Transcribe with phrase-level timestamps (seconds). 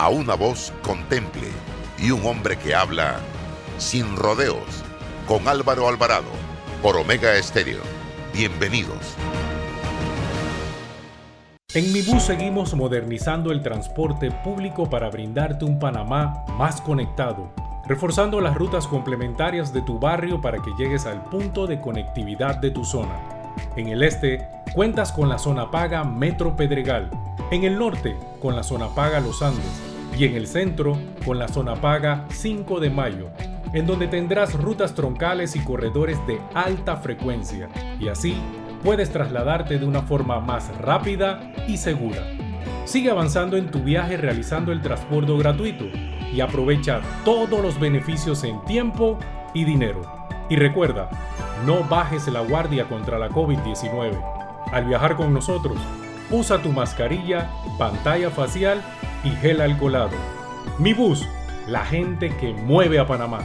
[0.00, 1.48] a una voz contemple
[1.98, 3.18] y un hombre que habla
[3.76, 4.82] sin rodeos
[5.28, 6.30] con Álvaro Alvarado
[6.80, 7.82] por Omega Estéreo.
[8.32, 9.14] Bienvenidos.
[11.74, 17.52] En Mi Bus seguimos modernizando el transporte público para brindarte un Panamá más conectado,
[17.86, 22.70] reforzando las rutas complementarias de tu barrio para que llegues al punto de conectividad de
[22.70, 23.20] tu zona.
[23.76, 27.10] En el este, cuentas con la zona paga Metro Pedregal,
[27.50, 31.48] en el norte, con la zona paga Los Andes, y en el centro, con la
[31.48, 33.28] zona paga 5 de Mayo,
[33.72, 38.36] en donde tendrás rutas troncales y corredores de alta frecuencia, y así
[38.82, 42.26] puedes trasladarte de una forma más rápida y segura.
[42.84, 45.84] Sigue avanzando en tu viaje realizando el transporte gratuito
[46.32, 49.18] y aprovecha todos los beneficios en tiempo
[49.54, 50.02] y dinero.
[50.48, 51.08] Y recuerda,
[51.66, 54.20] no bajes la guardia contra la COVID-19.
[54.72, 55.76] Al viajar con nosotros,
[56.30, 58.82] usa tu mascarilla, pantalla facial
[59.24, 60.16] y gel alcoholado.
[60.78, 61.26] Mi bus,
[61.66, 63.40] la gente que mueve a Panamá.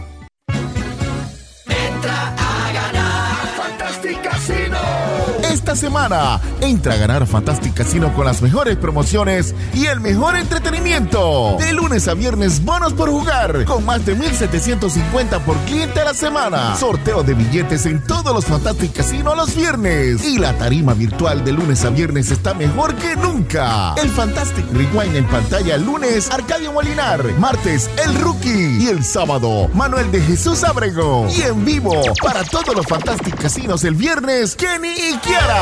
[5.65, 6.39] Esta semana.
[6.61, 11.57] Entra a ganar Fantastic Casino con las mejores promociones y el mejor entretenimiento.
[11.57, 16.13] De lunes a viernes, bonos por jugar, con más de 1750 por cliente a la
[16.13, 16.75] semana.
[16.75, 20.23] Sorteo de billetes en todos los Fantastic Casino los viernes.
[20.23, 23.95] Y la tarima virtual de lunes a viernes está mejor que nunca.
[23.95, 27.23] El Fantastic Rewind en pantalla lunes, Arcadio Molinar.
[27.39, 28.83] Martes, El Rookie.
[28.83, 31.27] Y el sábado, Manuel de Jesús Abrego.
[31.35, 35.54] Y en vivo, para todos los Fantastic Casinos el viernes, Kenny y Kiara.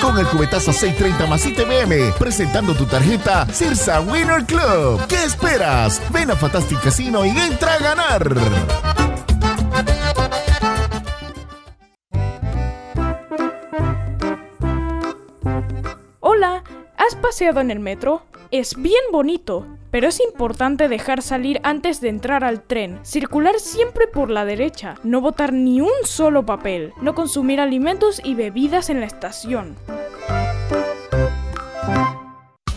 [0.00, 5.06] Con el cubetazo 630 más ITBM, presentando tu tarjeta Cirsa Winner Club.
[5.08, 6.00] ¿Qué esperas?
[6.10, 8.34] Ven a Fantastic Casino y entra a ganar.
[16.20, 16.62] Hola,
[16.96, 18.22] ¿has paseado en el metro?
[18.54, 24.08] Es bien bonito pero es importante dejar salir antes de entrar al tren, circular siempre
[24.08, 28.98] por la derecha, no botar ni un solo papel, no consumir alimentos y bebidas en
[28.98, 29.76] la estación.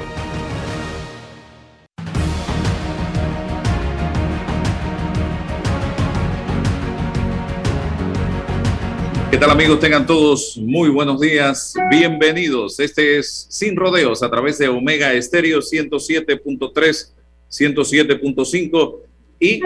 [9.29, 9.81] ¿Qué tal amigos?
[9.81, 11.73] Tengan todos muy buenos días.
[11.89, 12.79] Bienvenidos.
[12.79, 17.11] Este es Sin Rodeos a través de Omega Estéreo 107.3,
[17.49, 18.99] 107.5
[19.39, 19.59] y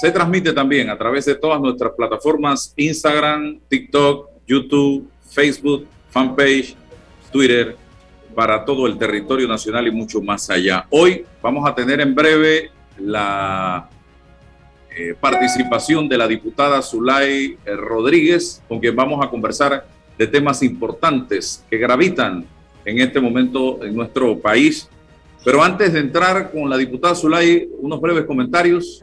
[0.00, 6.76] se transmite también a través de todas nuestras plataformas Instagram, TikTok, YouTube, Facebook, fanpage,
[7.32, 7.76] Twitter,
[8.34, 10.86] para todo el territorio nacional y mucho más allá.
[10.90, 13.88] Hoy vamos a tener en breve la
[14.96, 19.86] eh, participación de la diputada Zulay eh, Rodríguez, con quien vamos a conversar
[20.18, 22.44] de temas importantes que gravitan
[22.84, 24.88] en este momento en nuestro país.
[25.44, 29.02] Pero antes de entrar con la diputada Zulay, unos breves comentarios.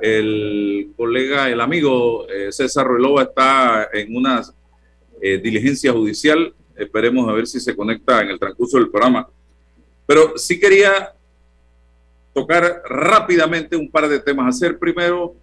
[0.00, 4.42] El colega, el amigo eh, César Relova está en una
[5.20, 6.54] eh, diligencia judicial.
[6.76, 9.28] Esperemos a ver si se conecta en el transcurso del programa.
[10.06, 11.12] Pero sí quería
[12.32, 14.56] tocar rápidamente un par de temas.
[14.56, 15.34] Hacer primero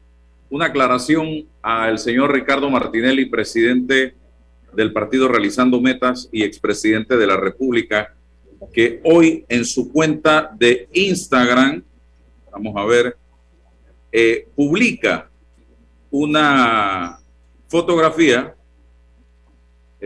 [0.49, 4.15] una aclaración al señor Ricardo Martinelli, presidente
[4.73, 8.13] del partido Realizando Metas y expresidente de la República,
[8.73, 11.83] que hoy en su cuenta de Instagram,
[12.51, 13.17] vamos a ver,
[14.11, 15.29] eh, publica
[16.09, 17.19] una
[17.67, 18.55] fotografía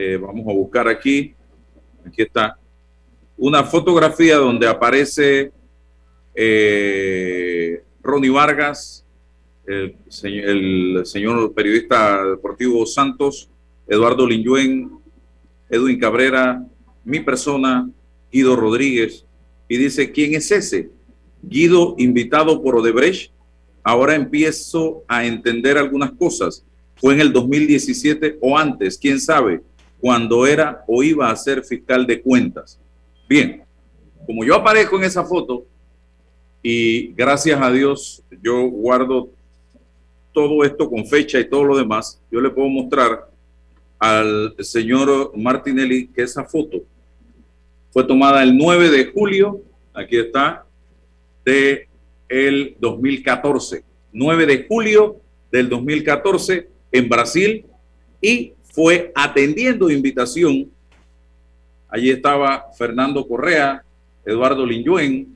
[0.02, 1.36] eh, vamos a buscar aquí,
[2.06, 2.58] aquí está,
[3.38, 5.52] una fotografía donde aparece
[6.34, 9.06] eh, Ronnie Vargas,
[9.68, 9.98] el,
[11.04, 13.50] señor periodista deportivo Santos,
[13.90, 14.90] Eduardo Linyuen,
[15.70, 16.66] Edwin Cabrera,
[17.04, 17.90] mi persona
[18.32, 19.26] Guido Rodríguez,
[19.68, 20.92] y dice, ¿quién es ese?
[21.42, 23.34] Guido, invitado por Odebrecht.
[23.84, 26.66] Ahora empiezo a entender algunas cosas.
[26.96, 29.62] Fue en el 2017 o antes, quién sabe,
[30.00, 32.80] cuando era o iba a ser fiscal de cuentas.
[33.28, 33.64] Bien,
[34.26, 35.66] como yo aparezco en esa foto
[36.62, 39.30] y gracias a Dios yo guardo
[40.34, 43.30] todo esto con fecha y todo lo demás, yo le puedo mostrar
[43.98, 46.84] al señor Martinelli que esa foto
[47.92, 49.62] fue tomada el 9 de julio,
[49.94, 50.66] aquí está,
[51.44, 51.88] de
[52.30, 55.20] el 2014, 9 de julio
[55.52, 57.66] del 2014 en Brasil
[58.22, 60.72] y fue atendiendo invitación.
[61.90, 63.84] Allí estaba Fernando Correa,
[64.26, 65.36] Eduardo Linyuen,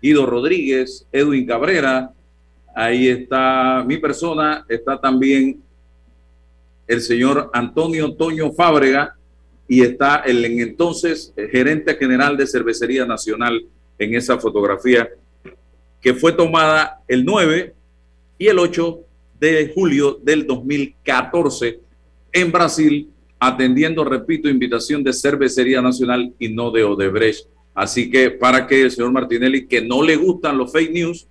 [0.00, 2.14] Guido Rodríguez, Edwin Cabrera,
[2.74, 5.62] ahí está mi persona, está también
[6.86, 9.14] el señor Antonio Toño Fábrega
[9.68, 13.66] y está el entonces gerente general de Cervecería Nacional
[13.98, 15.10] en esa fotografía
[16.00, 17.74] que fue tomada el 9
[18.38, 18.98] y el 8
[19.38, 21.89] de julio del 2014
[22.32, 27.46] en Brasil, atendiendo, repito, invitación de Cervecería Nacional y no de Odebrecht.
[27.74, 31.26] Así que para que el señor Martinelli, que no le gustan los fake news,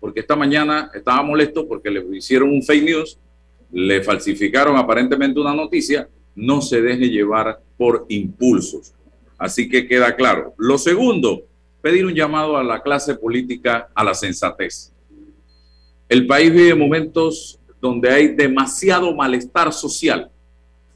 [0.00, 3.18] porque esta mañana estaba molesto porque le hicieron un fake news,
[3.70, 8.92] le falsificaron aparentemente una noticia, no se deje llevar por impulsos.
[9.38, 10.54] Así que queda claro.
[10.58, 11.44] Lo segundo,
[11.80, 14.92] pedir un llamado a la clase política a la sensatez.
[16.08, 20.30] El país vive momentos donde hay demasiado malestar social.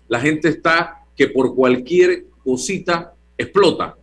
[0.07, 3.97] La gente está que por cualquier cosita explota.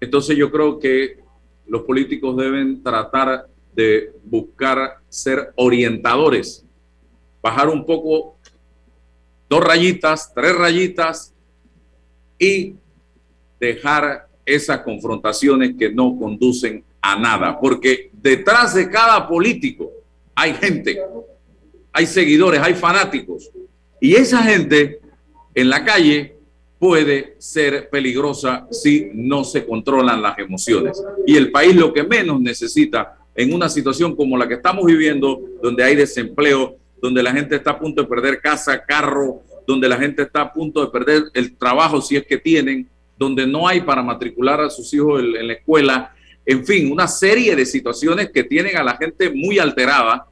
[0.00, 1.18] Entonces yo creo que
[1.66, 6.64] los políticos deben tratar de buscar ser orientadores,
[7.42, 8.38] bajar un poco
[9.50, 11.34] dos rayitas, tres rayitas
[12.38, 12.74] y
[13.60, 19.90] dejar esas confrontaciones que no conducen a nada, porque detrás de cada político
[20.34, 20.98] hay gente,
[21.92, 23.50] hay seguidores, hay fanáticos,
[24.00, 25.00] y esa gente
[25.54, 26.36] en la calle
[26.78, 31.00] puede ser peligrosa si no se controlan las emociones.
[31.24, 35.40] Y el país lo que menos necesita en una situación como la que estamos viviendo,
[35.62, 39.96] donde hay desempleo, donde la gente está a punto de perder casa, carro, donde la
[39.96, 43.82] gente está a punto de perder el trabajo si es que tienen, donde no hay
[43.82, 48.42] para matricular a sus hijos en, la escuela, en fin, una serie de situaciones que
[48.42, 50.26] tienen a la gente muy alterada,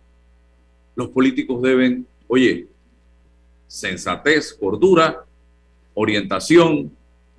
[0.95, 2.67] los políticos deben, oye,
[3.67, 5.25] sensatez, cordura,
[5.95, 6.91] orientación,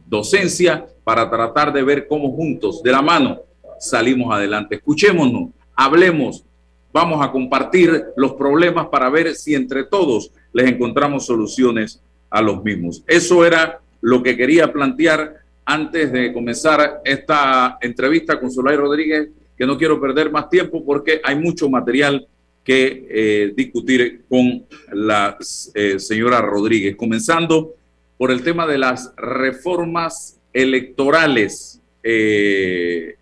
[0.08, 3.42] docencia, para tratar de ver cómo juntos, de la mano,
[3.80, 4.76] salimos adelante.
[4.76, 6.46] Escuchémonos, hablemos,
[6.94, 12.64] vamos a compartir los problemas para ver si entre todos les encontramos soluciones a los
[12.64, 13.04] mismos.
[13.08, 19.66] Eso era lo que quería plantear antes de comenzar esta entrevista con Solay Rodríguez, que
[19.66, 22.28] no quiero perder más tiempo porque hay mucho material
[22.64, 25.38] que eh, discutir con la
[25.74, 27.76] eh, señora Rodríguez, comenzando
[28.18, 33.16] por el tema de las reformas electorales eh,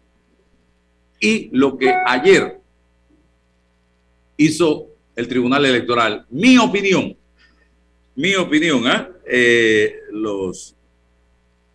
[1.22, 2.60] y lo que ayer
[4.36, 6.26] hizo el Tribunal Electoral.
[6.30, 7.16] Mi opinión,
[8.16, 9.96] mi opinión, ¿eh?
[10.12, 10.76] los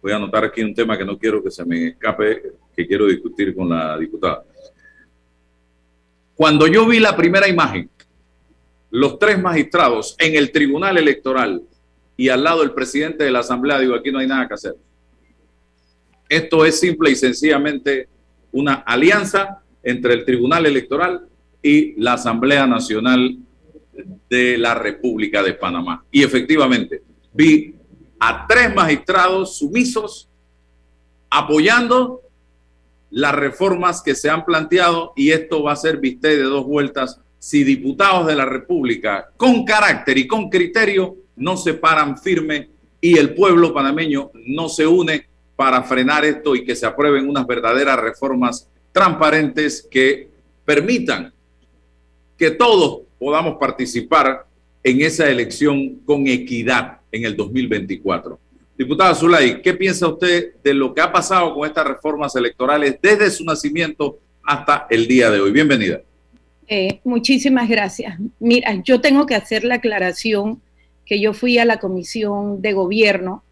[0.02, 2.42] voy a anotar aquí un tema que no quiero que se me escape,
[2.76, 4.44] que quiero discutir con la diputada.
[6.34, 7.88] Cuando yo vi la primera imagen,
[8.90, 11.62] los tres magistrados en el Tribunal Electoral
[12.16, 14.74] y al lado el presidente de la Asamblea, digo, aquí no hay nada que hacer.
[16.28, 18.08] Esto es simple y sencillamente
[18.52, 21.26] una alianza entre el Tribunal Electoral
[21.62, 23.36] y la Asamblea Nacional
[24.28, 26.04] de la República de Panamá.
[26.10, 27.74] Y efectivamente, vi
[28.18, 30.28] a tres magistrados sumisos
[31.30, 32.20] apoyando
[33.14, 37.20] las reformas que se han planteado y esto va a ser viste de dos vueltas
[37.38, 43.16] si diputados de la República con carácter y con criterio no se paran firme y
[43.16, 48.00] el pueblo panameño no se une para frenar esto y que se aprueben unas verdaderas
[48.00, 50.28] reformas transparentes que
[50.64, 51.32] permitan
[52.36, 54.44] que todos podamos participar
[54.82, 58.40] en esa elección con equidad en el 2024.
[58.76, 63.30] Diputada Zulay, ¿qué piensa usted de lo que ha pasado con estas reformas electorales desde
[63.30, 65.52] su nacimiento hasta el día de hoy?
[65.52, 66.00] Bienvenida.
[66.66, 68.18] Eh, muchísimas gracias.
[68.40, 70.60] Mira, yo tengo que hacer la aclaración
[71.06, 73.44] que yo fui a la comisión de gobierno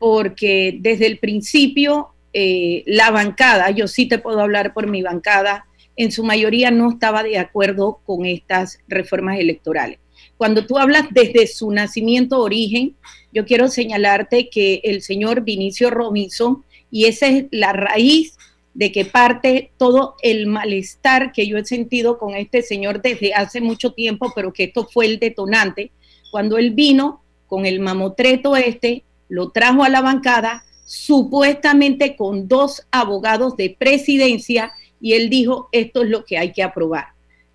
[0.00, 5.66] porque desde el principio eh, la bancada, yo sí te puedo hablar por mi bancada,
[5.94, 10.00] en su mayoría no estaba de acuerdo con estas reformas electorales.
[10.36, 12.96] Cuando tú hablas desde su nacimiento origen,
[13.32, 18.36] yo quiero señalarte que el señor Vinicio Robinson y esa es la raíz
[18.74, 23.60] de que parte todo el malestar que yo he sentido con este señor desde hace
[23.60, 25.92] mucho tiempo, pero que esto fue el detonante,
[26.30, 32.86] cuando él vino con el mamotreto este, lo trajo a la bancada, supuestamente con dos
[32.90, 37.13] abogados de presidencia, y él dijo, esto es lo que hay que aprobar.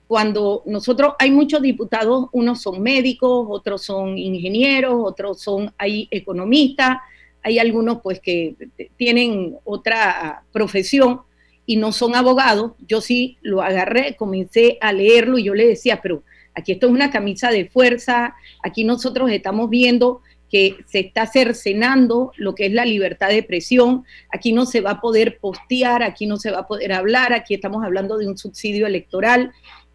[0.09, 6.97] Cuando nosotros, hay muchos diputados, unos son médicos, otros son ingenieros, otros son hay economistas,
[7.43, 8.55] hay algunos pues que
[8.97, 11.21] tienen otra profesión
[11.67, 15.99] y no son abogados, yo sí lo agarré, comencé a leerlo y yo le decía,
[16.01, 16.23] pero
[16.55, 22.31] aquí esto es una camisa de fuerza, aquí nosotros estamos viendo que se está cercenando
[22.35, 26.25] lo que es la libertad de expresión, aquí no se va a poder postear, aquí
[26.25, 29.51] no se va a poder hablar, aquí estamos hablando de un subsidio electoral,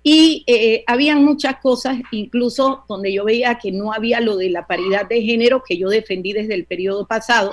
[0.06, 4.66] y eh, habían muchas cosas, incluso donde yo veía que no había lo de la
[4.66, 7.52] paridad de género que yo defendí desde el periodo pasado,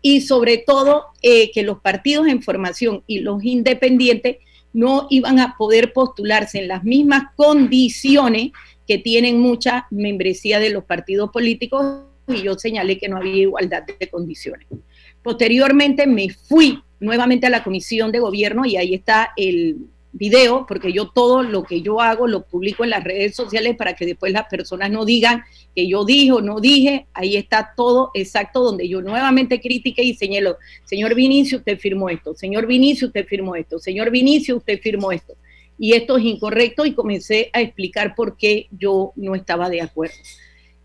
[0.00, 4.36] y sobre todo eh, que los partidos en formación y los independientes
[4.72, 8.52] no iban a poder postularse en las mismas condiciones
[8.86, 13.82] que tienen mucha membresía de los partidos políticos y yo señalé que no había igualdad
[13.98, 14.68] de condiciones.
[15.20, 19.78] Posteriormente me fui nuevamente a la comisión de gobierno y ahí está el
[20.12, 23.94] video, porque yo todo lo que yo hago lo publico en las redes sociales para
[23.94, 25.42] que después las personas no digan
[25.74, 30.14] que yo dije o no dije, ahí está todo exacto donde yo nuevamente critiqué y
[30.14, 35.12] señalo, señor Vinicio, usted firmó esto, señor Vinicio, usted firmó esto, señor Vinicio, usted firmó
[35.12, 35.34] esto.
[35.80, 40.16] Y esto es incorrecto y comencé a explicar por qué yo no estaba de acuerdo.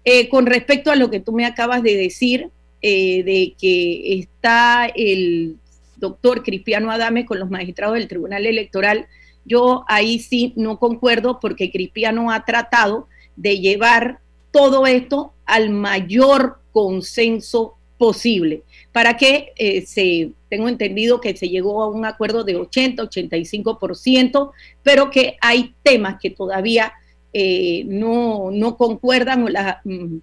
[0.06, 2.50] Eh, con respecto a lo que tú me acabas de decir,
[2.82, 5.58] eh, de que está el
[6.04, 9.08] doctor Cristiano Adame con los magistrados del Tribunal Electoral,
[9.46, 13.08] yo ahí sí no concuerdo porque Cristiano ha tratado
[13.38, 14.20] de llevar
[14.52, 18.64] todo esto al mayor consenso posible.
[18.92, 24.52] Para que eh, se, tengo entendido que se llegó a un acuerdo de 80, 85%,
[24.84, 26.92] pero que hay temas que todavía
[27.32, 30.18] eh, no, no, concuerdan o la, mm,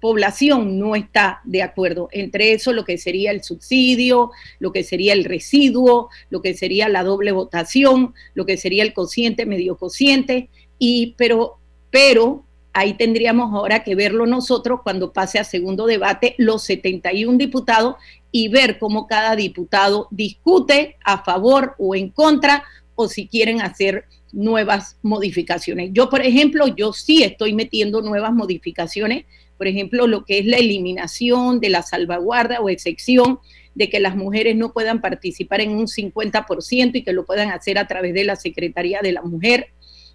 [0.00, 2.08] población no está de acuerdo.
[2.12, 6.88] Entre eso lo que sería el subsidio, lo que sería el residuo, lo que sería
[6.88, 10.48] la doble votación, lo que sería el cociente, medio cociente,
[10.78, 11.58] y pero,
[11.90, 17.96] pero ahí tendríamos ahora que verlo nosotros cuando pase a segundo debate los 71 diputados
[18.30, 24.04] y ver cómo cada diputado discute a favor o en contra o si quieren hacer
[24.32, 25.90] nuevas modificaciones.
[25.92, 29.24] Yo, por ejemplo, yo sí estoy metiendo nuevas modificaciones
[29.56, 33.38] por ejemplo, lo que es la eliminación de la salvaguarda o excepción
[33.74, 37.78] de que las mujeres no puedan participar en un 50% y que lo puedan hacer
[37.78, 39.68] a través de la Secretaría de la Mujer.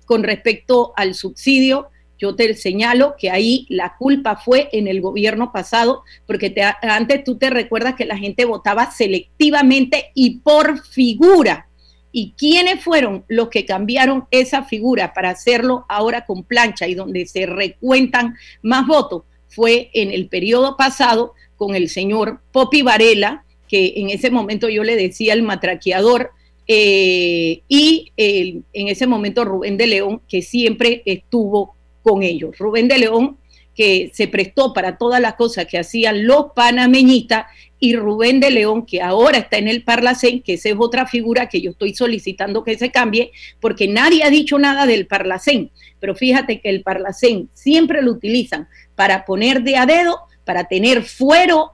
[0.05, 5.51] Con respecto al subsidio, yo te señalo que ahí la culpa fue en el gobierno
[5.51, 11.67] pasado, porque antes tú te recuerdas que la gente votaba selectivamente y por figura.
[12.11, 17.25] ¿Y quiénes fueron los que cambiaron esa figura para hacerlo ahora con plancha y donde
[17.25, 19.23] se recuentan más votos?
[19.51, 24.83] Fue en el periodo pasado con el señor Popi Varela, que en ese momento yo
[24.83, 26.31] le decía el matraqueador,
[26.67, 32.57] eh, y en ese momento Rubén de León, que siempre estuvo con ellos.
[32.57, 33.37] Rubén de León,
[33.75, 37.45] que se prestó para todas las cosas que hacían los panameñistas,
[37.83, 41.49] y Rubén de León, que ahora está en el Parlacén, que esa es otra figura
[41.49, 46.13] que yo estoy solicitando que se cambie, porque nadie ha dicho nada del Parlacén, pero
[46.13, 51.71] fíjate que el Parlacén siempre lo utilizan para poner de a dedo, para tener fuero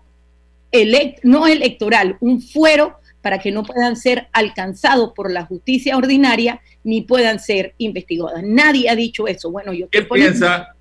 [1.24, 7.02] no electoral, un fuero para que no puedan ser alcanzados por la justicia ordinaria ni
[7.02, 8.42] puedan ser investigados.
[8.44, 9.52] Nadie ha dicho eso.
[9.52, 10.77] Bueno, yo ¿Qué piensa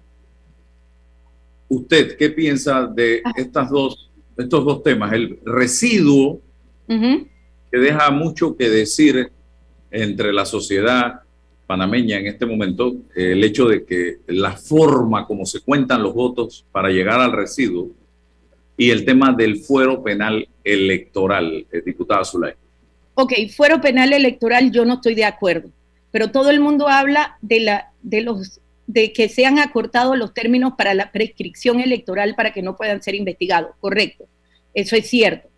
[1.68, 2.16] usted?
[2.16, 3.32] ¿Qué piensa de ah.
[3.36, 5.12] estas dos, estos dos temas?
[5.12, 6.40] El residuo
[6.88, 9.30] que deja mucho que decir
[9.90, 11.20] entre la sociedad
[11.66, 16.14] panameña en este momento eh, el hecho de que la forma como se cuentan los
[16.14, 17.90] votos para llegar al residuo
[18.76, 22.54] y el tema del fuero penal electoral, eh, diputada Zulay.
[23.14, 25.70] Ok, fuero penal electoral yo no estoy de acuerdo,
[26.10, 30.32] pero todo el mundo habla de, la, de, los, de que se han acortado los
[30.32, 34.26] términos para la prescripción electoral para que no puedan ser investigados, correcto,
[34.74, 35.48] eso es cierto,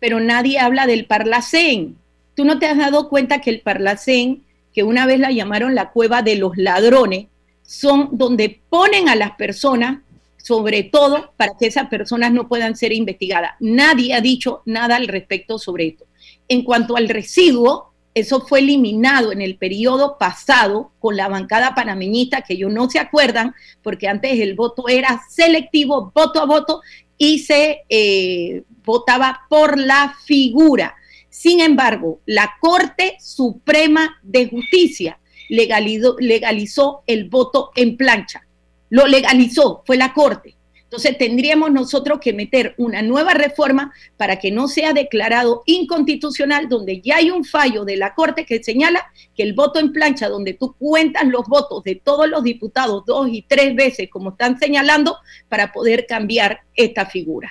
[0.00, 1.96] pero nadie habla del Parlacén.
[2.34, 5.92] Tú no te has dado cuenta que el Parlacén que una vez la llamaron la
[5.92, 7.28] cueva de los ladrones,
[7.62, 10.00] son donde ponen a las personas,
[10.36, 13.52] sobre todo para que esas personas no puedan ser investigadas.
[13.60, 16.04] Nadie ha dicho nada al respecto sobre esto.
[16.48, 22.42] En cuanto al residuo, eso fue eliminado en el periodo pasado con la bancada panameñista,
[22.42, 26.80] que ellos no se acuerdan, porque antes el voto era selectivo, voto a voto,
[27.18, 30.94] y se eh, votaba por la figura.
[31.28, 35.18] Sin embargo, la Corte Suprema de Justicia
[35.48, 38.46] legalizó, legalizó el voto en plancha.
[38.90, 40.53] Lo legalizó, fue la Corte.
[40.94, 47.00] Entonces tendríamos nosotros que meter una nueva reforma para que no sea declarado inconstitucional, donde
[47.00, 50.54] ya hay un fallo de la Corte que señala que el voto en plancha, donde
[50.54, 55.16] tú cuentas los votos de todos los diputados dos y tres veces, como están señalando,
[55.48, 57.50] para poder cambiar esta figura.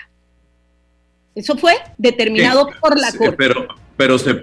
[1.36, 3.36] Eso fue determinado por la Corte.
[3.36, 4.42] Pero, pero se,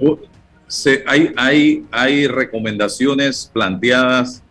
[0.67, 4.43] se, hay, hay, hay recomendaciones planteadas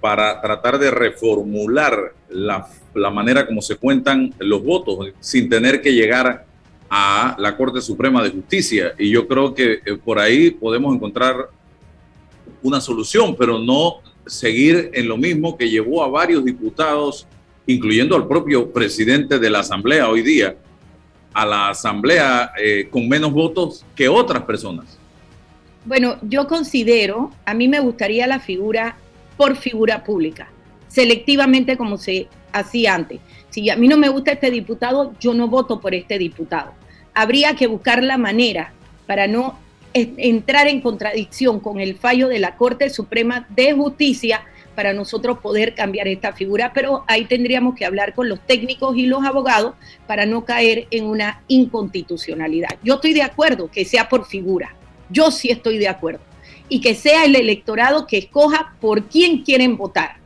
[0.00, 5.92] para tratar de reformular la, la, manera como se cuentan los votos sin tener que
[5.92, 6.46] llegar
[6.88, 8.94] a la Corte Suprema de Justicia.
[8.98, 11.50] Y yo creo que eh, por ahí podemos encontrar
[12.62, 17.26] una solución, pero no seguir en lo mismo que llevó a varios diputados,
[17.66, 20.56] incluyendo al propio presidente de la Asamblea hoy día,
[21.32, 24.98] a la Asamblea eh, con menos votos que otras personas.
[25.84, 28.96] Bueno, yo considero, a mí me gustaría la figura
[29.38, 30.50] por figura pública,
[30.88, 33.20] selectivamente como se hacía antes.
[33.48, 36.74] Si a mí no me gusta este diputado, yo no voto por este diputado.
[37.14, 38.72] Habría que buscar la manera
[39.06, 39.58] para no
[39.94, 44.42] entrar en contradicción con el fallo de la Corte Suprema de Justicia
[44.74, 49.06] para nosotros poder cambiar esta figura, pero ahí tendríamos que hablar con los técnicos y
[49.06, 49.74] los abogados
[50.06, 52.76] para no caer en una inconstitucionalidad.
[52.84, 54.76] Yo estoy de acuerdo que sea por figura,
[55.10, 56.27] yo sí estoy de acuerdo
[56.68, 60.16] y que sea el electorado que escoja por quién quieren votar.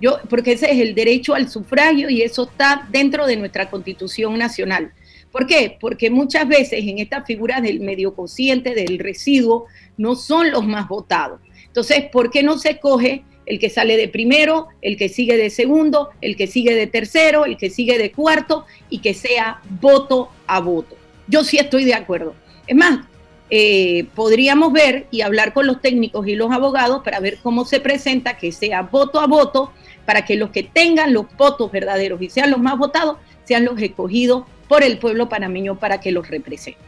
[0.00, 4.38] Yo, porque ese es el derecho al sufragio y eso está dentro de nuestra constitución
[4.38, 4.92] nacional.
[5.30, 5.76] ¿Por qué?
[5.78, 9.66] Porque muchas veces en estas figuras del medio consciente, del residuo,
[9.96, 11.40] no son los más votados.
[11.66, 15.50] Entonces, ¿por qué no se coge el que sale de primero, el que sigue de
[15.50, 20.30] segundo, el que sigue de tercero, el que sigue de cuarto y que sea voto
[20.46, 20.96] a voto?
[21.28, 22.34] Yo sí estoy de acuerdo.
[22.66, 23.06] Es más,
[23.50, 27.80] eh, podríamos ver y hablar con los técnicos y los abogados para ver cómo se
[27.80, 29.72] presenta, que sea voto a voto,
[30.04, 33.80] para que los que tengan los votos verdaderos y sean los más votados, sean los
[33.80, 36.80] escogidos por el pueblo panameño para que los represente.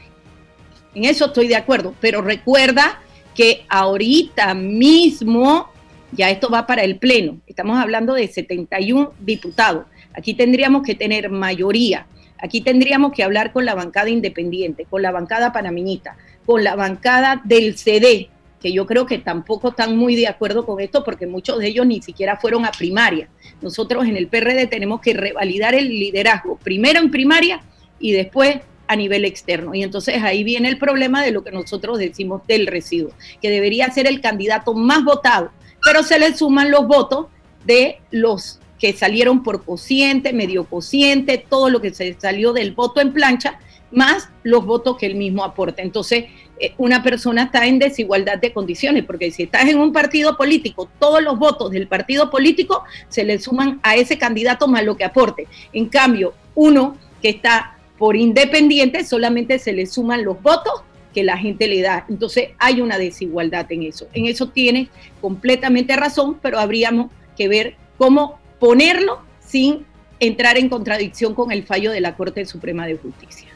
[0.94, 3.00] En eso estoy de acuerdo, pero recuerda
[3.34, 5.70] que ahorita mismo
[6.12, 7.38] ya esto va para el Pleno.
[7.46, 9.86] Estamos hablando de 71 diputados.
[10.14, 12.06] Aquí tendríamos que tener mayoría.
[12.42, 17.40] Aquí tendríamos que hablar con la bancada independiente, con la bancada panameñita, con la bancada
[17.44, 18.28] del CD,
[18.60, 21.86] que yo creo que tampoco están muy de acuerdo con esto porque muchos de ellos
[21.86, 23.28] ni siquiera fueron a primaria.
[23.60, 27.62] Nosotros en el PRD tenemos que revalidar el liderazgo, primero en primaria
[27.98, 28.56] y después
[28.88, 29.74] a nivel externo.
[29.74, 33.90] Y entonces ahí viene el problema de lo que nosotros decimos del residuo, que debería
[33.90, 35.50] ser el candidato más votado,
[35.84, 37.26] pero se le suman los votos
[37.64, 43.00] de los que salieron por cociente, medio cociente, todo lo que se salió del voto
[43.00, 43.60] en plancha,
[43.92, 45.82] más los votos que él mismo aporta.
[45.82, 46.24] Entonces,
[46.58, 50.90] eh, una persona está en desigualdad de condiciones, porque si estás en un partido político,
[50.98, 55.04] todos los votos del partido político se le suman a ese candidato más lo que
[55.04, 55.46] aporte.
[55.72, 60.82] En cambio, uno que está por independiente, solamente se le suman los votos
[61.14, 62.04] que la gente le da.
[62.08, 64.08] Entonces hay una desigualdad en eso.
[64.12, 64.88] En eso tiene
[65.20, 69.84] completamente razón, pero habríamos que ver cómo ponerlo sin
[70.20, 73.48] entrar en contradicción con el fallo de la Corte Suprema de Justicia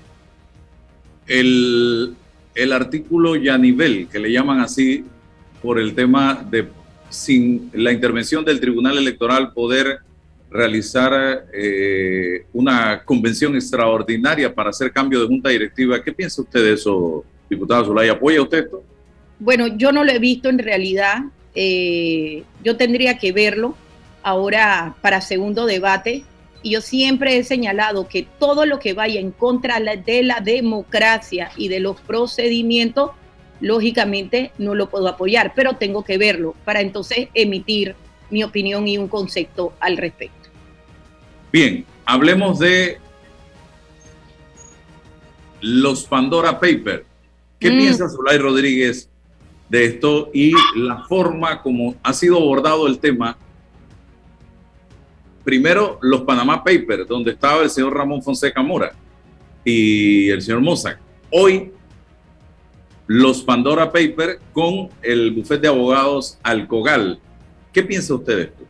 [1.27, 2.15] el,
[2.55, 5.05] el artículo Yanivel, que le llaman así
[5.63, 6.67] por el tema de
[7.09, 9.99] sin la intervención del Tribunal Electoral poder
[10.51, 16.03] realizar eh, una convención extraordinaria para hacer cambio de junta directiva.
[16.03, 18.09] ¿Qué piensa usted de eso, diputado Zulay?
[18.09, 18.83] ¿Apoya usted esto?
[19.39, 21.25] Bueno, yo no lo he visto en realidad.
[21.55, 23.77] Eh, yo tendría que verlo
[24.27, 26.25] ahora para segundo debate
[26.65, 31.53] y yo siempre he señalado que todo lo que vaya en contra de la democracia
[31.57, 33.13] y de los procedimientos,
[33.61, 37.95] lógicamente no lo puedo apoyar, pero tengo que verlo para entonces emitir
[38.29, 40.49] mi opinión y un concepto al respecto.
[41.53, 42.99] Bien, hablemos de
[45.61, 47.05] los Pandora Papers.
[47.61, 47.79] ¿Qué mm.
[47.79, 48.09] piensa
[48.41, 49.09] Rodríguez
[49.69, 53.39] de esto y la forma como ha sido abordado el tema
[55.47, 58.93] primero los Panama Papers, donde estaba el señor Ramón Fonseca Mora
[59.65, 60.99] y el señor Mossack.
[61.31, 61.71] Hoy,
[63.07, 67.21] los Pandora Papers con el bufete de abogados Alcogal.
[67.73, 68.65] ¿Qué piensa usted de esto?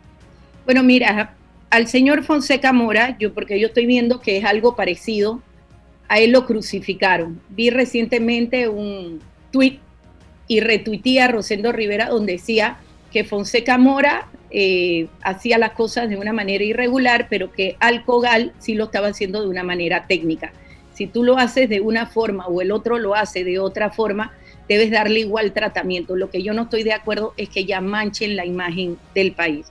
[0.67, 1.35] Bueno, mira,
[1.71, 5.41] al señor Fonseca Mora, yo porque yo estoy viendo que es algo parecido,
[6.09, 7.41] a él lo crucificaron.
[7.49, 9.81] Vi recientemente un tuit
[10.47, 12.77] y retuiteé a Rosendo Rivera donde decía
[13.11, 18.75] que Fonseca Mora eh, hacía las cosas de una manera irregular, pero que Alcogal sí
[18.75, 20.53] lo estaba haciendo de una manera técnica.
[20.95, 24.33] si tú lo haces de una forma o el otro lo hace de otra forma,
[24.67, 26.17] debes darle igual tratamiento.
[26.17, 29.67] Lo que yo no estoy de acuerdo es que ya manchen la imagen del país.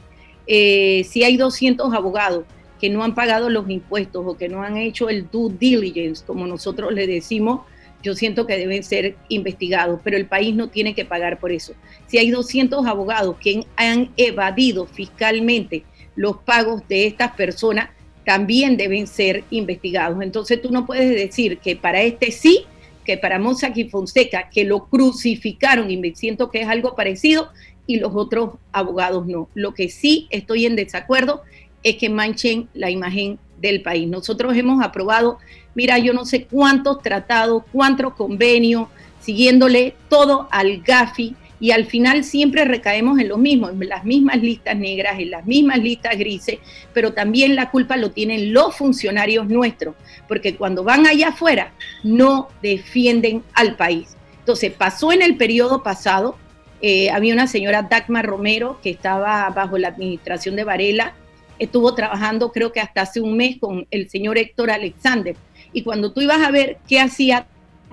[0.48, 2.46] Eh, si hay 200 abogados
[2.80, 6.46] que no han pagado los impuestos o que no han hecho el due diligence, como
[6.46, 7.62] nosotros le decimos,
[8.06, 11.74] yo siento que deben ser investigados, pero el país no tiene que pagar por eso.
[12.06, 15.84] Si hay 200 abogados que han evadido fiscalmente
[16.16, 17.90] los pagos de estas personas,
[18.24, 20.22] también deben ser investigados.
[20.22, 22.66] Entonces tú no puedes decir que para este sí,
[23.04, 27.50] que para Mossack y Fonseca, que lo crucificaron, y me siento que es algo parecido,
[27.88, 29.50] y los otros abogados no.
[29.56, 31.42] Lo que sí estoy en desacuerdo
[31.82, 34.08] es que manchen la imagen del país.
[34.08, 35.40] Nosotros hemos aprobado,
[35.76, 38.88] mira, yo no sé cuántos tratados, cuántos convenios,
[39.20, 44.42] siguiéndole todo al GAFI, y al final siempre recaemos en lo mismo, en las mismas
[44.42, 46.60] listas negras, en las mismas listas grises,
[46.94, 49.96] pero también la culpa lo tienen los funcionarios nuestros,
[50.28, 51.72] porque cuando van allá afuera
[52.04, 54.16] no defienden al país.
[54.40, 56.38] Entonces pasó en el periodo pasado,
[56.82, 61.14] eh, había una señora Dagmar Romero que estaba bajo la administración de Varela,
[61.58, 65.36] estuvo trabajando creo que hasta hace un mes con el señor Héctor Alexander,
[65.76, 67.48] y cuando tú ibas a ver qué hacía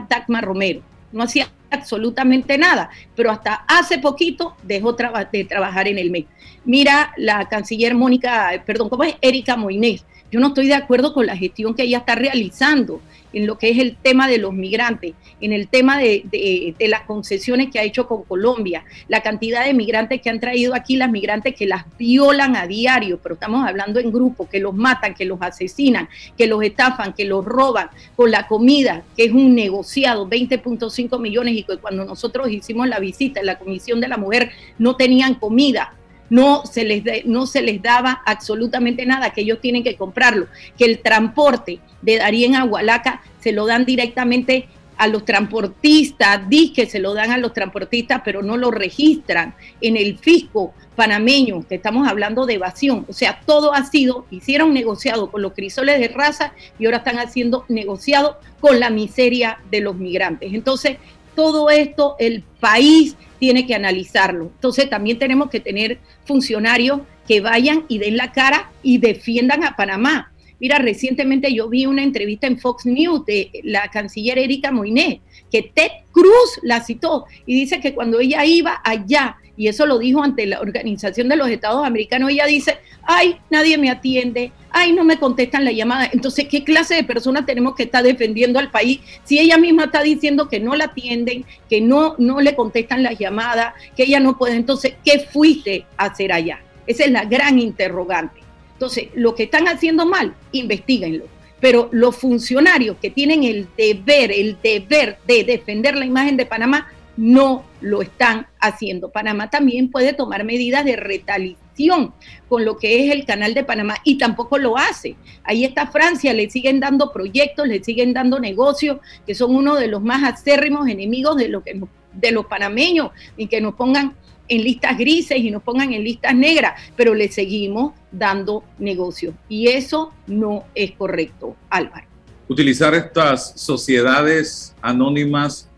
[0.08, 6.12] Dagmar Romero, no hacía absolutamente nada, pero hasta hace poquito dejó de trabajar en el
[6.12, 6.28] MEC.
[6.64, 9.16] Mira la canciller Mónica, perdón, ¿cómo es?
[9.20, 10.04] Erika Moinés.
[10.30, 13.00] Yo no estoy de acuerdo con la gestión que ella está realizando
[13.32, 17.70] en lo que es el tema de los migrantes, en el tema de, las concesiones
[17.70, 21.54] que ha hecho con Colombia, la cantidad de migrantes que han traído aquí, las migrantes
[21.54, 25.40] que las violan a diario, pero estamos hablando en grupo, que los matan, que los
[25.40, 31.18] asesinan, que los estafan, que los roban con la comida, que es un negociado, 20.5
[31.20, 34.96] millones, y que cuando nosotros hicimos la visita en la Comisión de la Mujer no
[34.96, 35.94] tenían comida
[36.32, 40.46] no se les, no se les daba absolutamente nada, que ellos tienen que comprarlo,
[40.78, 44.66] que el transporte de Darien a Hualaca se lo dan directamente
[44.96, 46.40] a los transportistas,
[46.74, 51.66] que se lo dan a los transportistas, pero no lo registran en el fisco panameño,
[51.68, 53.04] que estamos hablando de evasión.
[53.10, 57.18] O sea, todo ha sido, hicieron negociado con los crisoles de raza y ahora están
[57.18, 60.54] haciendo negociado con la miseria de los migrantes.
[60.54, 60.96] Entonces,
[61.34, 64.52] todo esto el país tiene que analizarlo.
[64.54, 69.74] Entonces también tenemos que tener funcionarios que vayan y den la cara y defiendan a
[69.74, 70.32] Panamá.
[70.60, 75.62] Mira, recientemente yo vi una entrevista en Fox News de la canciller Erika Moiné, que
[75.74, 80.22] Ted Cruz la citó y dice que cuando ella iba allá, y eso lo dijo
[80.22, 85.04] ante la Organización de los Estados Americanos, ella dice, ay, nadie me atiende, ay, no
[85.04, 86.08] me contestan la llamada.
[86.12, 90.02] Entonces, ¿qué clase de persona tenemos que estar defendiendo al país si ella misma está
[90.02, 94.38] diciendo que no la atienden, que no, no le contestan las llamadas, que ella no
[94.38, 94.56] puede?
[94.56, 96.60] Entonces, ¿qué fuiste a hacer allá?
[96.86, 98.40] Esa es la gran interrogante.
[98.72, 101.26] Entonces, lo que están haciendo mal, investiguenlo.
[101.60, 106.88] Pero los funcionarios que tienen el deber, el deber de defender la imagen de Panamá,
[107.16, 109.10] no lo están haciendo.
[109.10, 112.12] Panamá también puede tomar medidas de retaliación
[112.48, 115.16] con lo que es el canal de Panamá y tampoco lo hace.
[115.44, 119.88] Ahí está Francia, le siguen dando proyectos, le siguen dando negocios, que son uno de
[119.88, 121.80] los más acérrimos enemigos de, lo que,
[122.12, 124.14] de los panameños y que nos pongan
[124.48, 129.34] en listas grises y nos pongan en listas negras, pero le seguimos dando negocios.
[129.48, 132.06] Y eso no es correcto, Álvaro.
[132.48, 135.70] Utilizar estas sociedades anónimas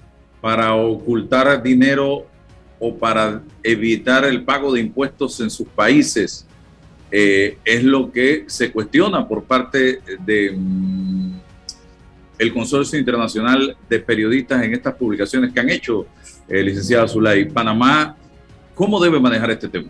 [0.45, 2.27] para ocultar dinero
[2.79, 6.47] o para evitar el pago de impuestos en sus países.
[7.11, 11.33] Eh, es lo que se cuestiona por parte de mm,
[12.37, 16.05] el Consorcio Internacional de Periodistas en estas publicaciones que han hecho,
[16.47, 17.47] eh, licenciada Zulay.
[17.47, 18.15] Panamá,
[18.75, 19.89] ¿cómo debe manejar este tema?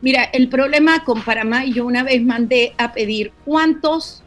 [0.00, 4.22] Mira, el problema con Panamá, yo una vez mandé a pedir cuántos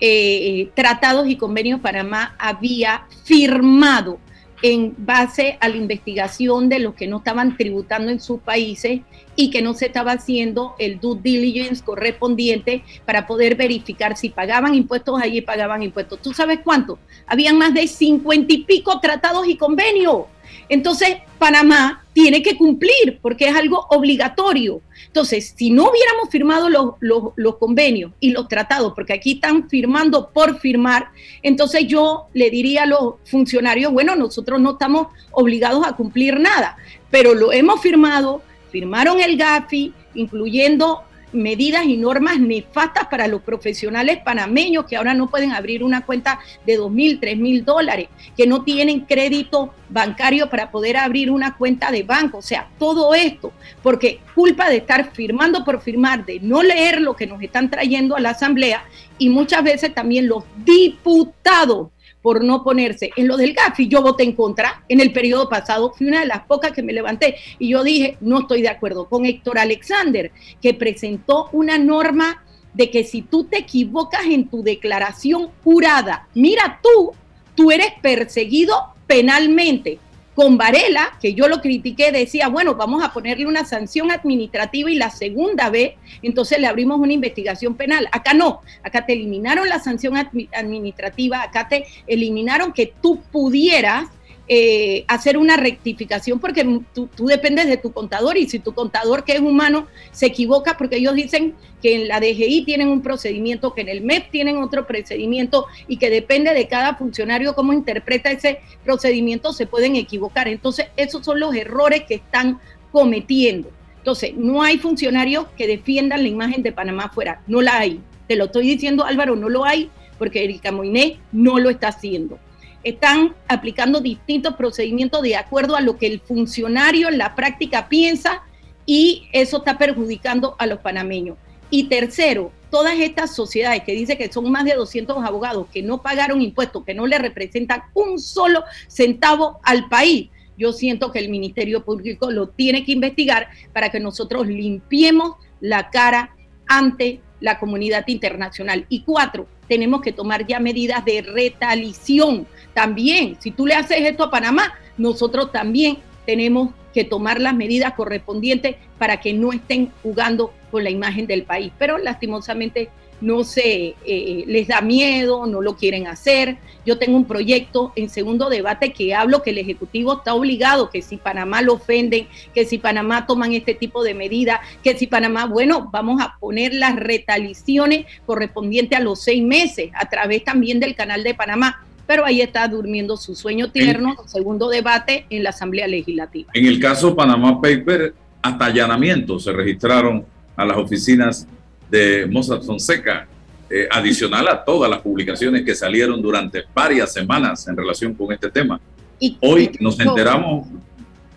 [0.00, 4.18] eh, tratados y convenios Panamá había firmado
[4.62, 9.00] en base a la investigación de los que no estaban tributando en sus países
[9.34, 14.74] y que no se estaba haciendo el due diligence correspondiente para poder verificar si pagaban
[14.74, 16.20] impuestos allí, pagaban impuestos.
[16.22, 16.98] ¿Tú sabes cuánto?
[17.26, 20.26] Habían más de cincuenta y pico tratados y convenios.
[20.68, 24.80] Entonces, Panamá tiene que cumplir porque es algo obligatorio.
[25.06, 30.58] Entonces, si no hubiéramos firmado los, convenios y los tratados, porque aquí están firmando por
[30.58, 31.08] firmar,
[31.42, 36.76] entonces yo le diría a los funcionarios, bueno, nosotros no estamos obligados a cumplir nada,
[37.10, 44.18] pero lo hemos firmado, firmaron el GAFI, incluyendo medidas y normas nefastas para los profesionales
[44.24, 48.46] panameños que ahora no pueden abrir una cuenta de dos mil, tres mil dólares, que
[48.46, 52.38] no tienen crédito bancario para poder abrir una cuenta de banco.
[52.38, 57.14] O sea, todo esto, porque culpa de estar firmando por firmar, de no leer lo
[57.16, 58.84] que nos están trayendo a la Asamblea
[59.18, 61.88] y muchas veces también los diputados
[62.22, 63.88] por no ponerse en lo del GAFI.
[63.88, 66.92] Yo voté en contra en el periodo pasado, fui una de las pocas que me
[66.92, 70.30] levanté y yo dije, no estoy de acuerdo con Héctor Alexander,
[70.60, 76.80] que presentó una norma de que si tú te equivocas en tu declaración jurada, mira
[76.82, 77.12] tú,
[77.54, 78.74] tú eres perseguido
[79.06, 79.98] penalmente
[80.34, 84.94] con Varela, que yo lo critiqué, decía, bueno, vamos a ponerle una sanción administrativa y
[84.94, 88.08] la segunda vez, entonces le abrimos una investigación penal.
[88.12, 94.08] Acá no, acá te eliminaron la sanción administrativa, acá te eliminaron que tú pudieras
[94.48, 99.34] eh, hacer una rectificación porque tú, dependes de tu contador y si tu contador que
[99.34, 103.82] es humano se equivoca porque ellos dicen que en la DGI tienen un procedimiento, que
[103.82, 108.58] en el MEP tienen otro procedimiento y que depende de cada funcionario cómo interpreta ese
[108.84, 110.48] procedimiento se pueden equivocar.
[110.48, 112.58] Entonces esos son los errores que están
[112.90, 113.70] cometiendo.
[113.98, 118.00] Entonces no hay funcionarios que defiendan la imagen de Panamá fuera, no la hay.
[118.26, 122.40] Te lo estoy diciendo Álvaro, no lo hay porque Erika Moiné no lo está haciendo
[122.84, 128.42] están aplicando distintos procedimientos de acuerdo a lo que el funcionario en la práctica piensa
[128.86, 131.36] y eso está perjudicando a los panameños.
[131.70, 136.02] Y tercero, todas estas sociedades que dice que son más de 200 abogados que no
[136.02, 141.28] pagaron impuestos, que no le representan un solo centavo al país, yo siento que el
[141.28, 148.06] Ministerio Público lo tiene que investigar para que nosotros limpiemos la cara ante la comunidad
[148.06, 148.86] internacional.
[148.88, 152.46] Y cuatro, tenemos que tomar ya medidas de retaliación.
[152.74, 157.94] También, si tú le haces esto a Panamá, nosotros también tenemos que tomar las medidas
[157.94, 161.72] correspondientes para que no estén jugando con la imagen del país.
[161.78, 162.90] Pero lastimosamente
[163.22, 166.58] no se eh, les da miedo, no lo quieren hacer.
[166.84, 171.02] Yo tengo un proyecto en segundo debate que hablo que el Ejecutivo está obligado, que
[171.02, 175.46] si Panamá lo ofenden, que si Panamá toman este tipo de medidas, que si Panamá,
[175.46, 180.96] bueno, vamos a poner las retaliaciones correspondientes a los seis meses a través también del
[180.96, 181.86] canal de Panamá.
[182.12, 186.50] Pero ahí está durmiendo su sueño tierno, segundo debate en la Asamblea Legislativa.
[186.52, 190.22] En el caso Panamá Paper, hasta allanamientos se registraron
[190.54, 191.46] a las oficinas
[191.90, 193.26] de Mozart Fonseca,
[193.70, 198.50] eh, adicional a todas las publicaciones que salieron durante varias semanas en relación con este
[198.50, 198.78] tema.
[199.18, 200.68] Y, Hoy nos enteramos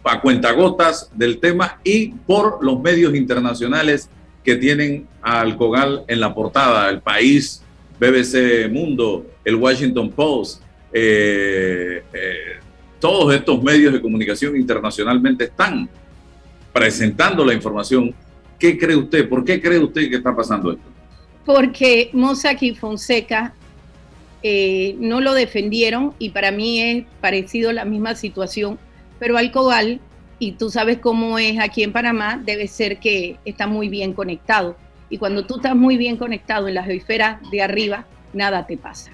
[0.04, 4.10] a cuentagotas del tema y por los medios internacionales
[4.44, 7.64] que tienen al Cogal en la portada, el país,
[7.98, 10.65] BBC Mundo, el Washington Post,
[10.98, 12.60] eh, eh,
[13.00, 15.90] todos estos medios de comunicación internacionalmente están
[16.72, 18.16] presentando la información
[18.60, 19.28] ¿Qué cree usted?
[19.28, 20.84] ¿Por qué cree usted que está pasando esto?
[21.46, 23.54] Porque Mossack y Fonseca
[24.42, 28.80] eh, no lo defendieron y para mí es parecido la misma situación,
[29.20, 30.00] pero Alcogal,
[30.40, 34.76] y tú sabes cómo es aquí en Panamá, debe ser que está muy bien conectado.
[35.10, 39.12] Y cuando tú estás muy bien conectado en la geosfera de arriba, nada te pasa.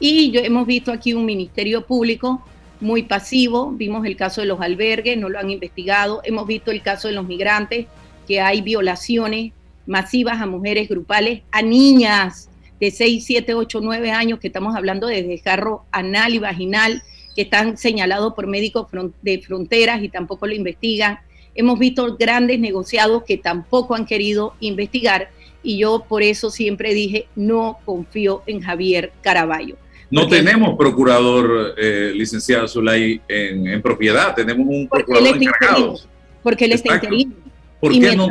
[0.00, 2.42] Y yo, hemos visto aquí un ministerio público
[2.80, 6.80] muy pasivo, vimos el caso de los albergues, no lo han investigado, hemos visto el
[6.80, 7.86] caso de los migrantes,
[8.26, 9.52] que hay violaciones
[9.86, 12.48] masivas a mujeres grupales, a niñas
[12.80, 17.02] de 6, 7, 8, 9 años, que estamos hablando de desgarro anal y vaginal,
[17.36, 18.86] que están señalados por médicos
[19.20, 21.18] de fronteras y tampoco lo investigan.
[21.54, 25.28] Hemos visto grandes negociados que tampoco han querido investigar
[25.62, 29.76] y yo por eso siempre dije, no confío en Javier Caraballo.
[30.10, 36.00] No tenemos procurador, eh, licenciado Zulay, en, propiedad, tenemos un procurador encargado.
[36.42, 37.34] porque él está interino.
[37.80, 38.28] ¿Por qué, no,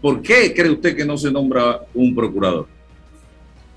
[0.00, 2.66] ¿Por qué cree usted que no se nombra un procurador?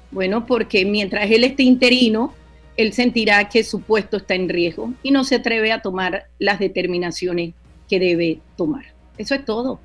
[0.10, 2.34] Bueno, porque mientras él esté interino,
[2.78, 6.60] él sentirá que su puesto está en riesgo y no se atreve a tomar las
[6.60, 7.54] determinaciones
[7.90, 8.86] que debe tomar.
[9.18, 9.80] Eso es todo.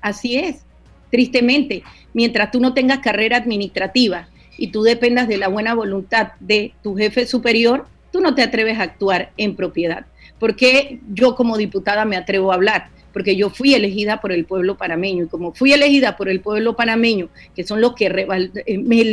[0.00, 0.64] Así es.
[1.10, 6.72] Tristemente, mientras tú no tengas carrera administrativa y tú dependas de la buena voluntad de
[6.82, 10.06] tu jefe superior, tú no te atreves a actuar en propiedad.
[10.38, 12.88] Porque yo como diputada me atrevo a hablar?
[13.14, 16.74] porque yo fui elegida por el pueblo panameño y como fui elegida por el pueblo
[16.74, 19.04] panameño, que son los que eh, me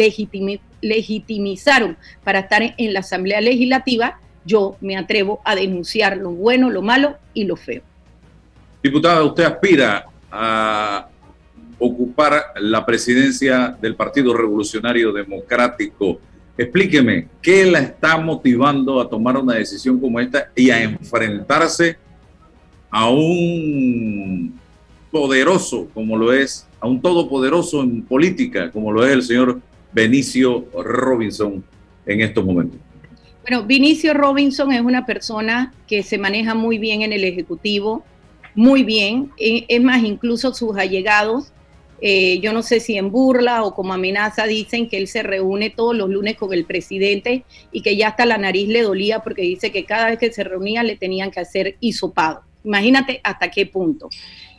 [0.82, 6.82] legitimizaron para estar en la Asamblea Legislativa, yo me atrevo a denunciar lo bueno, lo
[6.82, 7.84] malo y lo feo.
[8.82, 11.08] Diputada, usted aspira a
[11.82, 16.20] ocupar la presidencia del Partido Revolucionario Democrático.
[16.56, 21.98] Explíqueme, ¿qué la está motivando a tomar una decisión como esta y a enfrentarse
[22.92, 24.60] a un
[25.12, 29.60] poderoso como lo es, a un todopoderoso en política como lo es el señor
[29.92, 31.64] Benicio Robinson
[32.06, 32.80] en estos momentos?
[33.42, 38.06] Bueno, Vinicio Robinson es una persona que se maneja muy bien en el Ejecutivo,
[38.54, 39.32] muy bien.
[39.40, 41.52] E, es más, incluso sus allegados
[42.02, 45.70] eh, yo no sé si en burla o como amenaza dicen que él se reúne
[45.70, 49.44] todos los lunes con el presidente y que ya hasta la nariz le dolía porque
[49.44, 52.42] dice que cada vez que se reunía le tenían que hacer hisopado.
[52.64, 54.10] Imagínate hasta qué punto.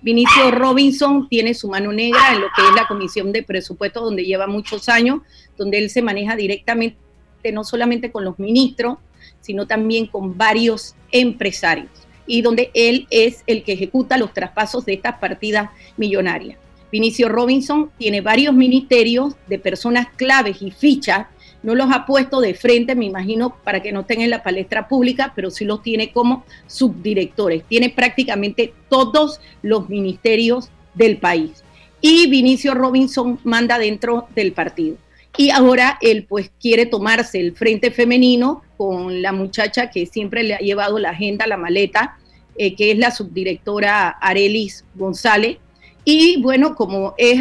[0.02, 4.24] Vinicio Robinson tiene su mano negra en lo que es la Comisión de Presupuestos, donde
[4.24, 5.20] lleva muchos años,
[5.56, 6.96] donde él se maneja directamente
[7.52, 8.98] no solamente con los ministros,
[9.40, 11.90] sino también con varios empresarios
[12.26, 16.61] y donde él es el que ejecuta los traspasos de estas partidas millonarias.
[16.92, 21.26] Vinicio Robinson tiene varios ministerios de personas claves y fichas,
[21.62, 24.88] no los ha puesto de frente, me imagino, para que no estén en la palestra
[24.88, 27.64] pública, pero sí los tiene como subdirectores.
[27.64, 31.64] Tiene prácticamente todos los ministerios del país.
[32.02, 34.96] Y Vinicio Robinson manda dentro del partido.
[35.38, 40.54] Y ahora él pues quiere tomarse el frente femenino con la muchacha que siempre le
[40.54, 42.18] ha llevado la agenda, la maleta,
[42.58, 45.56] eh, que es la subdirectora Arelis González,
[46.04, 47.40] y bueno, como es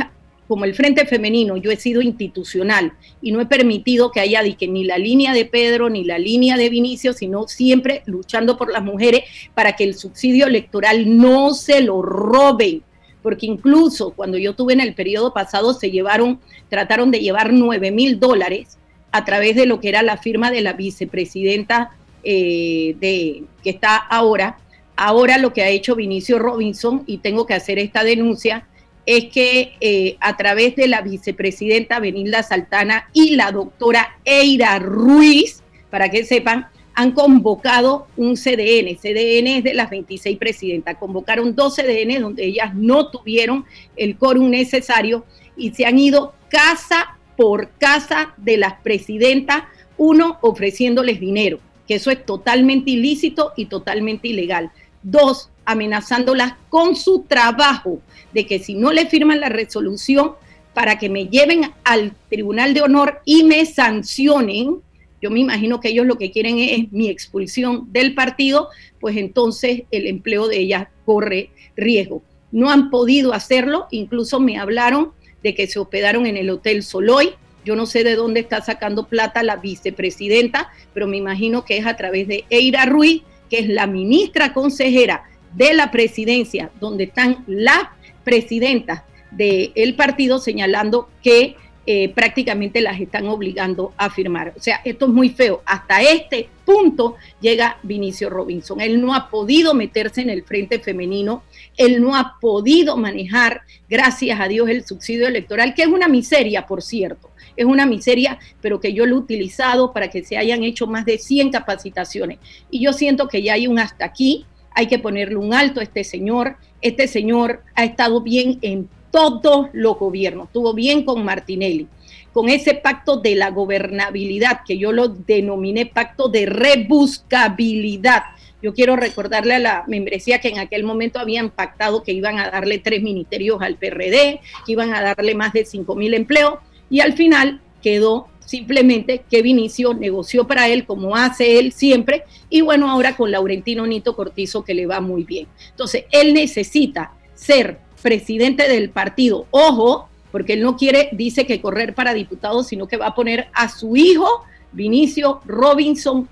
[0.52, 4.84] como el Frente Femenino, yo he sido institucional y no he permitido que haya ni
[4.84, 9.24] la línea de Pedro ni la línea de Vinicio, sino siempre luchando por las mujeres
[9.54, 12.84] para que el subsidio electoral no se lo roben.
[13.24, 17.89] Porque incluso cuando yo tuve en el periodo pasado, se llevaron, trataron de llevar 9
[17.91, 18.78] mil dólares
[19.13, 21.91] a través de lo que era la firma de la vicepresidenta
[22.26, 24.58] eh, de, que está ahora,
[24.96, 28.68] Ahora lo que ha hecho Vinicio Robinson, y tengo que hacer esta denuncia,
[29.06, 35.64] es que eh, a través de la vicepresidenta Benilda Saltana y la doctora Eira Ruiz,
[35.90, 38.98] para que sepan, han convocado un CDN.
[38.98, 40.98] CDN es de las 26 presidentas.
[40.98, 45.26] Convocaron dos CDN donde ellas no tuvieron el quórum necesario
[45.56, 49.64] y se han ido casa por casa de las presidentas,
[49.98, 54.72] uno ofreciéndoles dinero, que eso es totalmente ilícito y totalmente ilegal.
[55.04, 58.02] Dos, amenazándolas con su trabajo,
[58.34, 60.34] de que si no le firman la resolución
[60.74, 64.78] para que me lleven al Tribunal de Honor y me sancionen,
[65.22, 69.84] yo me imagino que ellos lo que quieren es mi expulsión del partido, pues entonces
[69.92, 72.24] el empleo de ellas corre riesgo.
[72.52, 75.12] No han podido hacerlo, incluso me hablaron
[75.44, 77.34] de que se hospedaron en el Hotel Soloy.
[77.64, 81.86] Yo no sé de dónde está sacando plata la vicepresidenta, pero me imagino que es
[81.86, 87.44] a través de Eira Ruiz, que es la ministra consejera de la presidencia, donde están
[87.48, 87.84] las
[88.24, 91.58] presidentas del partido señalando que
[91.94, 94.54] eh, prácticamente las están obligando a firmar.
[94.56, 95.62] O sea, esto es muy feo.
[95.66, 98.80] Hasta este punto llega Vinicio Robinson.
[98.80, 101.44] Él no ha podido meterse en el frente femenino,
[101.76, 106.66] él no ha podido manejar, gracias a Dios, el subsidio electoral, que es una miseria,
[106.66, 110.64] por cierto es una miseria, pero que yo lo he utilizado para que se hayan
[110.64, 112.40] hecho más de 100 capacitaciones.
[112.70, 115.84] Y yo siento que ya hay un hasta aquí, hay que ponerle un alto a
[115.84, 116.56] este señor.
[116.82, 121.88] Este señor ha estado bien en todos los gobiernos, estuvo bien con Martinelli,
[122.34, 128.24] con ese pacto de la gobernabilidad, que yo lo denominé pacto de rebuscabilidad.
[128.62, 132.50] Yo quiero recordarle a la membresía que en aquel momento habían pactado que iban a
[132.50, 137.00] darle tres ministerios al PRD, que iban a darle más de 5 mil empleos y
[137.00, 142.89] al final quedó simplemente que Vinicio negoció para él como hace él siempre y bueno,
[142.89, 145.47] ahora con Laurentino Nito Cortizo que le va muy bien.
[145.69, 151.94] Entonces, él necesita ser presidente del partido, ojo, porque él no quiere, dice que correr
[151.94, 156.28] para diputado, sino que va a poner a su hijo Vinicio Robinson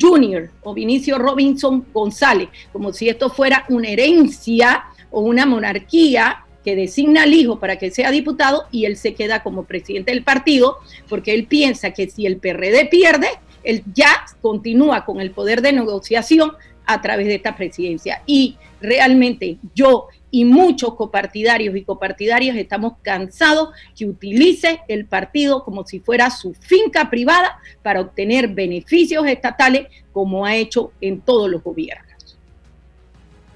[0.00, 0.50] Jr.
[0.62, 7.22] o Vinicio Robinson González, como si esto fuera una herencia o una monarquía que designa
[7.24, 11.34] al hijo para que sea diputado y él se queda como presidente del partido porque
[11.34, 13.28] él piensa que si el PRD pierde,
[13.62, 16.52] él ya continúa con el poder de negociación
[16.86, 18.22] a través de esta presidencia.
[18.26, 25.86] Y realmente yo y muchos copartidarios y copartidarias estamos cansados que utilice el partido como
[25.86, 31.62] si fuera su finca privada para obtener beneficios estatales como ha hecho en todos los
[31.62, 32.36] gobiernos.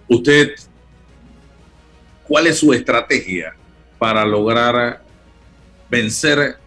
[0.09, 0.53] Usted
[2.29, 3.57] ¿Cuál es su estrategia
[3.99, 5.03] para lograr
[5.91, 6.59] vencer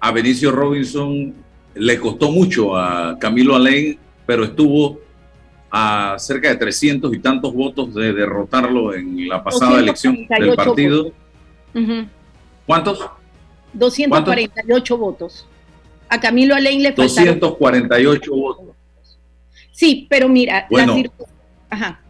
[0.00, 1.32] a Benicio Robinson?
[1.74, 5.03] Le costó mucho a Camilo Alain, pero estuvo
[5.76, 11.10] a cerca de 300 y tantos votos de derrotarlo en la pasada elección del partido.
[12.64, 13.04] ¿Cuántos?
[13.72, 15.48] 248 votos.
[16.08, 18.66] A Camilo Alain le faltaron 248 votos.
[19.72, 20.96] Sí, pero mira, bueno,
[21.68, 22.00] Ajá.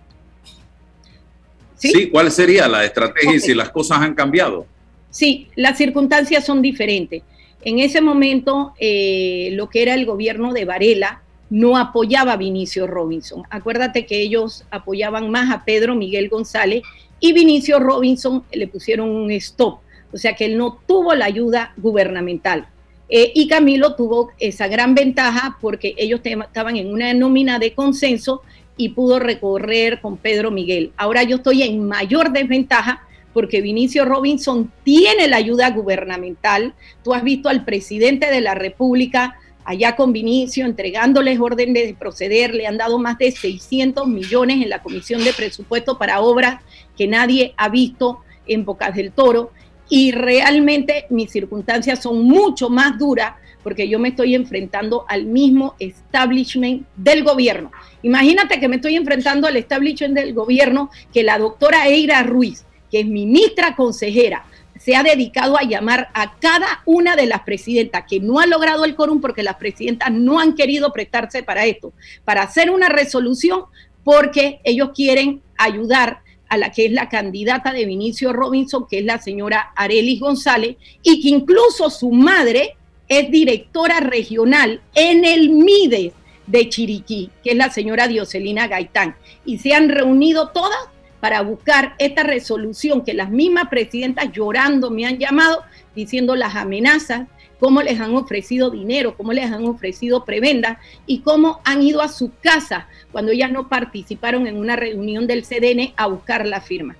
[1.76, 2.10] ¿Sí?
[2.10, 4.66] ¿cuál sería la estrategia si las cosas han cambiado?
[5.08, 7.22] Sí, las circunstancias son diferentes.
[7.62, 11.23] En ese momento, eh, lo que era el gobierno de Varela
[11.54, 13.44] no apoyaba a Vinicio Robinson.
[13.48, 16.82] Acuérdate que ellos apoyaban más a Pedro Miguel González
[17.20, 19.78] y Vinicio Robinson le pusieron un stop
[20.12, 22.66] O sea que él no tuvo la ayuda gubernamental.
[23.08, 28.42] Eh, y Camilo tuvo esa gran ventaja porque ellos estaban en una nómina de consenso
[28.76, 30.90] y pudo recorrer con Pedro Miguel.
[30.96, 36.74] Ahora yo estoy en mayor desventaja porque Vinicio Robinson tiene la ayuda gubernamental.
[37.04, 42.54] Tú has visto al presidente de la República allá con Vinicio entregándoles órdenes de proceder,
[42.54, 46.62] le han dado más de 600 millones en la Comisión de Presupuesto para obras
[46.96, 49.50] que nadie ha visto en Bocas del Toro
[49.88, 55.74] y realmente mis circunstancias son mucho más duras porque yo me estoy enfrentando al mismo
[55.78, 57.72] establishment del gobierno.
[58.02, 63.00] Imagínate que me estoy enfrentando al establishment del gobierno que la doctora Eira Ruiz, que
[63.00, 64.44] es ministra consejera,
[64.78, 68.84] se ha dedicado a llamar a cada una de las presidentas que no ha logrado
[68.84, 71.92] el quórum porque las presidentas no han querido prestarse para esto,
[72.24, 73.64] para hacer una resolución
[74.02, 79.04] porque ellos quieren ayudar a la que es la candidata de Vinicio Robinson, que es
[79.04, 82.76] la señora Arelis González, y que incluso su madre
[83.08, 86.12] es directora regional en el MIDES
[86.46, 89.16] de Chiriquí, que es la señora Dioselina Gaitán.
[89.44, 90.78] Y se han reunido todas
[91.24, 95.62] para buscar esta resolución que las mismas presidentas llorando me han llamado,
[95.96, 101.62] diciendo las amenazas, cómo les han ofrecido dinero, cómo les han ofrecido prebendas y cómo
[101.64, 106.08] han ido a su casa cuando ellas no participaron en una reunión del CDN a
[106.08, 106.94] buscar la firma.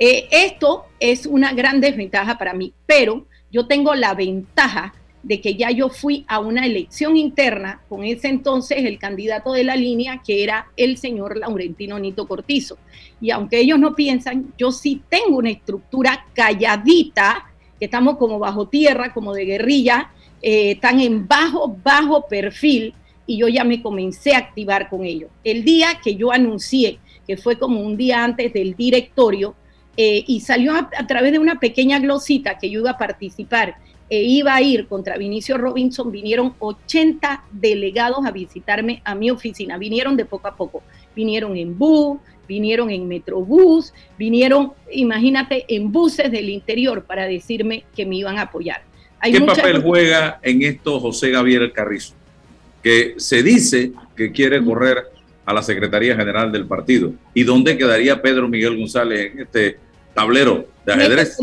[0.00, 5.54] Eh, esto es una gran desventaja para mí, pero yo tengo la ventaja de que
[5.54, 10.22] ya yo fui a una elección interna con ese entonces el candidato de la línea,
[10.24, 12.78] que era el señor Laurentino Nito Cortizo.
[13.20, 17.46] Y aunque ellos no piensan, yo sí tengo una estructura calladita,
[17.78, 20.10] que estamos como bajo tierra, como de guerrilla,
[20.42, 22.94] eh, están en bajo, bajo perfil,
[23.26, 25.30] y yo ya me comencé a activar con ellos.
[25.44, 29.54] El día que yo anuncié, que fue como un día antes del directorio,
[29.96, 33.76] eh, y salió a, a través de una pequeña glosita que yo iba a participar
[34.10, 39.78] e iba a ir contra Vinicio Robinson, vinieron 80 delegados a visitarme a mi oficina.
[39.78, 40.82] Vinieron de poco a poco.
[41.14, 48.04] Vinieron en bus, vinieron en Metrobús, vinieron, imagínate, en buses del interior para decirme que
[48.04, 48.82] me iban a apoyar.
[49.22, 52.14] ¿Qué papel juega en esto José Gabriel Carrizo?
[52.82, 55.04] Que se dice que quiere correr
[55.44, 57.12] a la Secretaría General del partido.
[57.32, 59.78] ¿Y dónde quedaría Pedro Miguel González en este
[60.14, 61.38] tablero de ajedrez?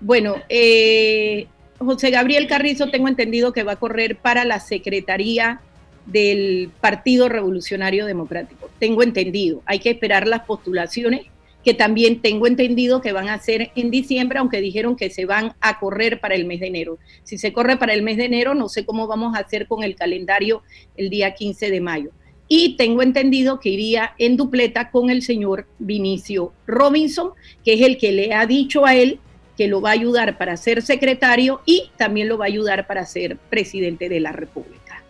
[0.00, 1.46] Bueno, eh,
[1.84, 5.60] José Gabriel Carrizo tengo entendido que va a correr para la Secretaría
[6.06, 8.70] del Partido Revolucionario Democrático.
[8.78, 9.62] Tengo entendido.
[9.66, 11.26] Hay que esperar las postulaciones
[11.64, 15.54] que también tengo entendido que van a ser en diciembre, aunque dijeron que se van
[15.60, 16.98] a correr para el mes de enero.
[17.22, 19.84] Si se corre para el mes de enero, no sé cómo vamos a hacer con
[19.84, 20.62] el calendario
[20.96, 22.10] el día 15 de mayo.
[22.48, 27.30] Y tengo entendido que iría en dupleta con el señor Vinicio Robinson,
[27.64, 29.20] que es el que le ha dicho a él
[29.62, 33.06] que lo va a ayudar para ser secretario y también lo va a ayudar para
[33.06, 35.04] ser presidente de la República.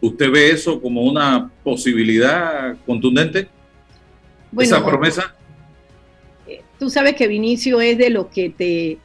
[0.00, 3.48] ¿Usted ve eso como una posibilidad contundente?
[4.58, 5.34] ¿Esa promesa?
[6.48, 8.96] Eh, tú sabes que Vinicio es de lo que te,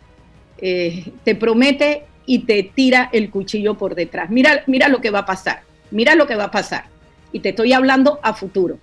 [0.59, 4.29] eh, te promete y te tira el cuchillo por detrás.
[4.29, 6.85] Mira, mira lo que va a pasar, mira lo que va a pasar.
[7.33, 8.79] Y te estoy hablando a futuro.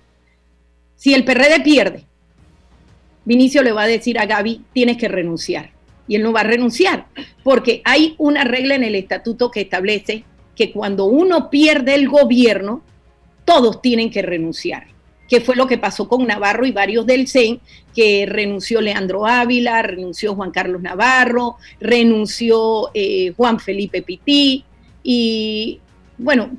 [0.95, 2.03] Si el PRD pierde,
[3.25, 5.78] Vinicio le va a decir a Gaby, tienes que renunciar.
[6.09, 7.05] Y él no va a renunciar,
[7.43, 12.81] porque hay una regla en el estatuto que establece que cuando uno pierde el gobierno,
[13.45, 14.87] todos tienen que renunciar.
[15.29, 17.61] Que fue lo que pasó con Navarro y varios del CEN,
[17.95, 24.65] que renunció Leandro Ávila, renunció Juan Carlos Navarro, renunció eh, Juan Felipe Pití,
[25.03, 25.79] y
[26.17, 26.51] bueno,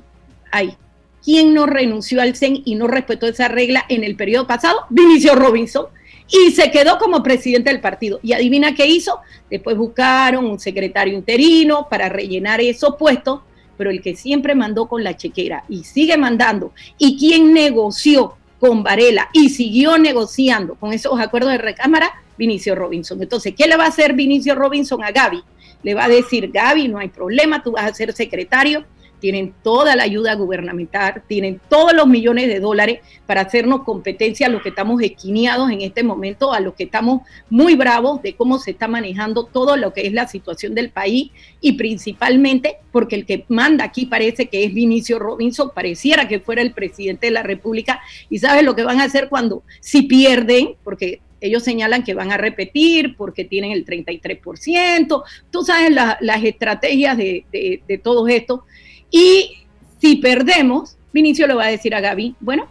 [0.51, 0.75] hay.
[1.23, 4.79] ¿Quién no renunció al CEN y no respetó esa regla en el periodo pasado?
[4.89, 5.85] Vinicio Robinson
[6.31, 8.19] y se quedó como presidente del partido.
[8.23, 9.19] Y adivina qué hizo.
[9.49, 13.41] Después buscaron un secretario interino para rellenar esos puestos,
[13.77, 18.83] pero el que siempre mandó con la chequera y sigue mandando, y quien negoció con
[18.83, 23.21] Varela y siguió negociando con esos acuerdos de recámara, Vinicio Robinson.
[23.21, 25.43] Entonces, ¿qué le va a hacer Vinicio Robinson a Gaby?
[25.83, 28.85] Le va a decir, Gaby, no hay problema, tú vas a ser secretario,
[29.21, 34.49] tienen toda la ayuda gubernamental, tienen todos los millones de dólares para hacernos competencia a
[34.49, 38.59] los que estamos esquineados en este momento, a los que estamos muy bravos de cómo
[38.59, 43.25] se está manejando todo lo que es la situación del país y principalmente porque el
[43.25, 47.43] que manda aquí parece que es Vinicio Robinson, pareciera que fuera el presidente de la
[47.43, 48.01] República.
[48.29, 52.31] Y sabes lo que van a hacer cuando si pierden, porque ellos señalan que van
[52.31, 58.65] a repetir porque tienen el 33%, tú sabes las estrategias de, de, de todo esto.
[59.11, 59.65] Y
[59.99, 62.67] si perdemos, Vinicio le va a decir a Gaby, bueno,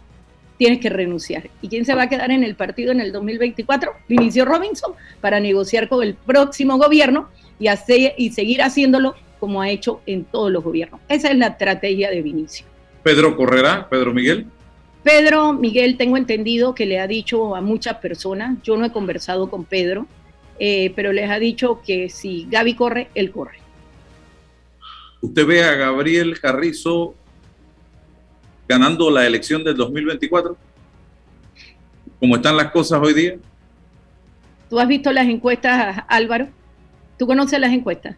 [0.57, 1.49] tienes que renunciar.
[1.61, 3.93] ¿Y quién se va a quedar en el partido en el 2024?
[4.09, 7.29] Vinicio Robinson, para negociar con el próximo gobierno
[7.59, 10.99] y, hacer, y seguir haciéndolo como ha hecho en todos los gobiernos.
[11.07, 12.65] Esa es la estrategia de Vinicio.
[13.03, 13.89] ¿Pedro correrá?
[13.89, 14.45] ¿Pedro Miguel?
[15.03, 19.49] Pedro Miguel, tengo entendido que le ha dicho a muchas personas, yo no he conversado
[19.49, 20.05] con Pedro,
[20.59, 23.60] eh, pero les ha dicho que si Gaby corre, él corre.
[25.21, 27.13] ¿Usted ve a Gabriel Carrizo
[28.67, 30.57] ganando la elección del 2024?
[32.19, 33.35] ¿Cómo están las cosas hoy día?
[34.69, 36.49] ¿Tú has visto las encuestas, Álvaro?
[37.17, 38.15] ¿Tú conoces las encuestas?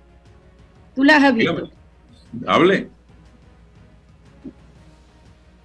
[0.95, 1.69] ¿Tú las has visto?
[2.47, 2.89] Hable.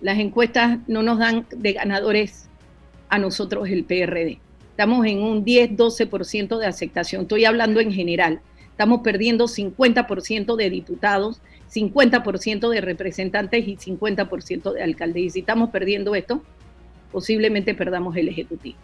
[0.01, 2.49] Las encuestas no nos dan de ganadores
[3.09, 4.41] a nosotros el PRD.
[4.71, 7.23] Estamos en un 10-12% de aceptación.
[7.23, 8.41] Estoy hablando en general.
[8.79, 15.23] Estamos perdiendo 50% de diputados, 50% de representantes y 50% de alcaldes.
[15.25, 16.45] Y si estamos perdiendo esto,
[17.11, 18.79] posiblemente perdamos el Ejecutivo.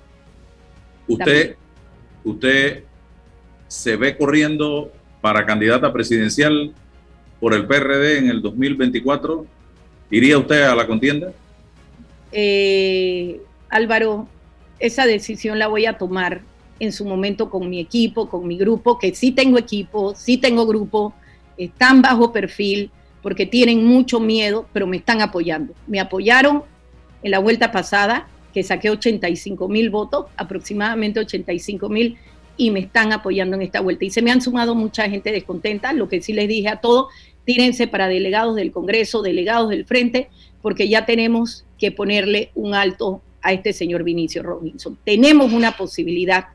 [1.06, 1.54] Usted,
[2.24, 2.82] usted
[3.68, 4.90] se ve corriendo
[5.20, 6.74] para candidata presidencial
[7.38, 9.46] por el PRD en el 2024.
[10.10, 11.32] ¿Iría usted a la contienda?
[12.32, 14.26] Eh, Álvaro,
[14.80, 16.40] esa decisión la voy a tomar
[16.84, 20.66] en su momento con mi equipo, con mi grupo, que sí tengo equipo, sí tengo
[20.66, 21.14] grupo,
[21.56, 22.90] están bajo perfil
[23.22, 25.72] porque tienen mucho miedo, pero me están apoyando.
[25.86, 26.62] Me apoyaron
[27.22, 32.18] en la vuelta pasada, que saqué 85 mil votos, aproximadamente 85 mil,
[32.56, 34.04] y me están apoyando en esta vuelta.
[34.04, 37.06] Y se me han sumado mucha gente descontenta, lo que sí les dije a todos,
[37.44, 40.28] tírense para delegados del Congreso, delegados del Frente,
[40.62, 44.98] porque ya tenemos que ponerle un alto a este señor Vinicio Robinson.
[45.04, 46.48] Tenemos una posibilidad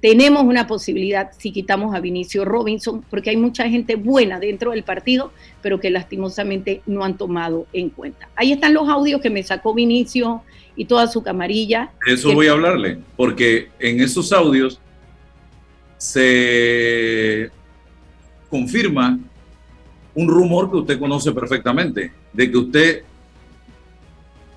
[0.00, 4.82] tenemos una posibilidad si quitamos a Vinicio Robinson, porque hay mucha gente buena dentro del
[4.82, 5.32] partido,
[5.62, 8.28] pero que lastimosamente no han tomado en cuenta.
[8.34, 10.42] Ahí están los audios que me sacó Vinicio
[10.74, 11.90] y toda su camarilla.
[12.06, 14.80] Eso voy a hablarle, porque en esos audios
[15.98, 17.50] se
[18.48, 19.18] confirma
[20.14, 23.02] un rumor que usted conoce perfectamente, de que usted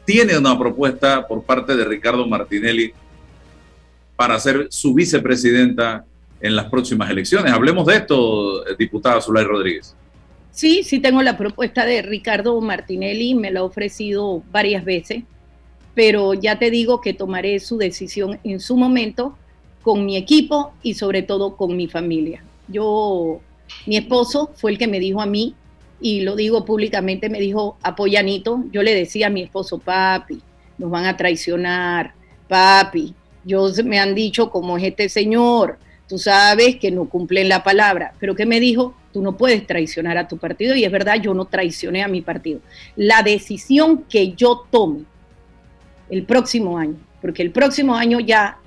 [0.06, 2.94] tiene una propuesta por parte de Ricardo Martinelli
[4.24, 6.06] para ser su vicepresidenta
[6.40, 7.52] en las próximas elecciones.
[7.52, 9.98] Hablemos de esto, diputada Zulay Rodríguez.
[10.50, 15.24] Sí, sí tengo la propuesta de Ricardo Martinelli, me la ha ofrecido varias veces,
[15.94, 19.38] pero ya te digo que tomaré su decisión en su momento
[19.82, 22.46] con mi equipo y sobre todo con mi familia.
[22.70, 23.42] Yo,
[23.86, 25.54] mi esposo fue el que me dijo a mí,
[26.00, 30.40] y lo digo públicamente, me dijo, apoyanito, yo le decía a mi esposo, papi,
[30.78, 32.14] nos van a traicionar,
[32.48, 33.14] papi,
[33.44, 35.78] yo me han dicho como es este señor,
[36.08, 40.18] tú sabes que no cumplen la palabra, pero que me dijo, tú no puedes traicionar
[40.18, 42.60] a tu partido y es verdad, yo no traicioné a mi partido.
[42.96, 45.02] La decisión que yo tome
[46.10, 48.58] el próximo año, porque el próximo año ya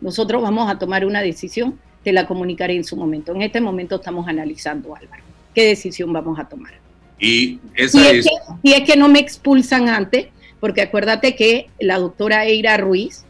[0.00, 3.34] nosotros vamos a tomar una decisión, te la comunicaré en su momento.
[3.34, 5.22] En este momento estamos analizando, Álvaro,
[5.54, 6.72] qué decisión vamos a tomar.
[7.18, 8.26] Y esa es,
[8.62, 10.28] y es que no me expulsan antes,
[10.58, 13.24] porque acuérdate que la doctora Eira Ruiz,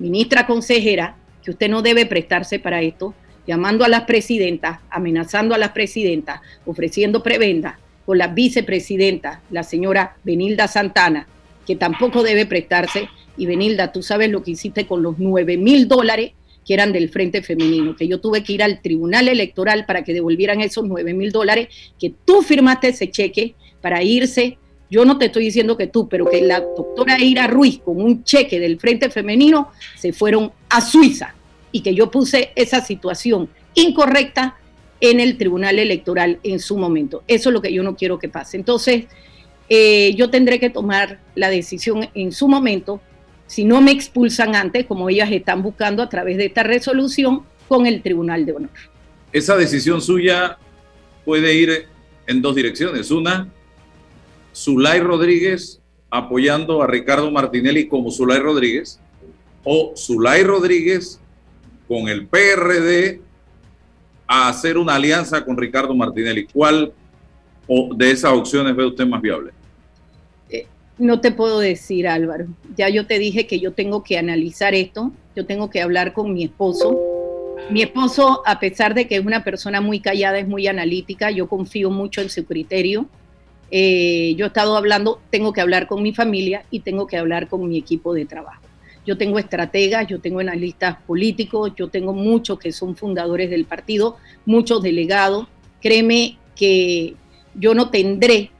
[0.00, 3.14] ministra consejera, que usted no debe prestarse para esto,
[3.46, 10.16] llamando a las presidentas, amenazando a las presidentas, ofreciendo prebenda con la vicepresidenta, la señora
[10.24, 11.28] Benilda Santana,
[11.66, 13.08] que tampoco debe prestarse.
[13.36, 16.32] Y Benilda, tú sabes lo que hiciste con los 9 mil dólares
[16.66, 20.12] que eran del Frente Femenino, que yo tuve que ir al Tribunal Electoral para que
[20.12, 24.58] devolvieran esos 9 mil dólares, que tú firmaste ese cheque para irse
[24.90, 28.24] yo no te estoy diciendo que tú, pero que la doctora Ira Ruiz con un
[28.24, 31.34] cheque del Frente Femenino se fueron a Suiza
[31.70, 34.56] y que yo puse esa situación incorrecta
[35.00, 37.22] en el Tribunal Electoral en su momento.
[37.28, 38.56] Eso es lo que yo no quiero que pase.
[38.56, 39.04] Entonces,
[39.68, 43.00] eh, yo tendré que tomar la decisión en su momento,
[43.46, 47.86] si no me expulsan antes, como ellas están buscando a través de esta resolución, con
[47.86, 48.70] el Tribunal de Honor.
[49.32, 50.58] Esa decisión suya
[51.24, 51.86] puede ir
[52.26, 53.12] en dos direcciones.
[53.12, 53.48] Una,
[54.54, 55.80] Zulay Rodríguez
[56.10, 59.00] apoyando a Ricardo Martinelli como Zulay Rodríguez
[59.64, 61.20] o Zulay Rodríguez
[61.86, 63.20] con el PRD
[64.26, 66.46] a hacer una alianza con Ricardo Martinelli.
[66.46, 66.92] ¿Cuál
[67.96, 69.52] de esas opciones ve usted más viable?
[70.48, 70.66] Eh,
[70.98, 72.46] no te puedo decir, Álvaro.
[72.76, 76.32] Ya yo te dije que yo tengo que analizar esto, yo tengo que hablar con
[76.32, 76.98] mi esposo.
[77.70, 81.48] Mi esposo, a pesar de que es una persona muy callada, es muy analítica, yo
[81.48, 83.08] confío mucho en su criterio
[83.70, 87.48] eh, yo he estado hablando, tengo que hablar con mi familia y tengo que hablar
[87.48, 88.62] con mi equipo de trabajo.
[89.06, 94.16] Yo tengo estrategas, yo tengo analistas políticos, yo tengo muchos que son fundadores del partido,
[94.44, 95.46] muchos delegados.
[95.80, 97.14] Créeme que
[97.54, 98.50] yo no tendré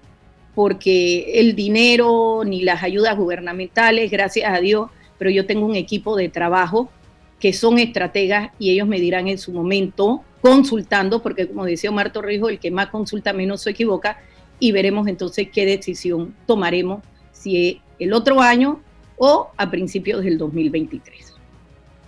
[0.54, 6.16] porque el dinero ni las ayudas gubernamentales, gracias a Dios, pero yo tengo un equipo
[6.16, 6.90] de trabajo
[7.38, 12.12] que son estrategas y ellos me dirán en su momento, consultando, porque como decía Omar
[12.12, 14.18] Torrijos, el que más consulta menos se equivoca,
[14.60, 17.02] y veremos entonces qué decisión tomaremos,
[17.32, 18.80] si el otro año
[19.16, 21.34] o a principios del 2023.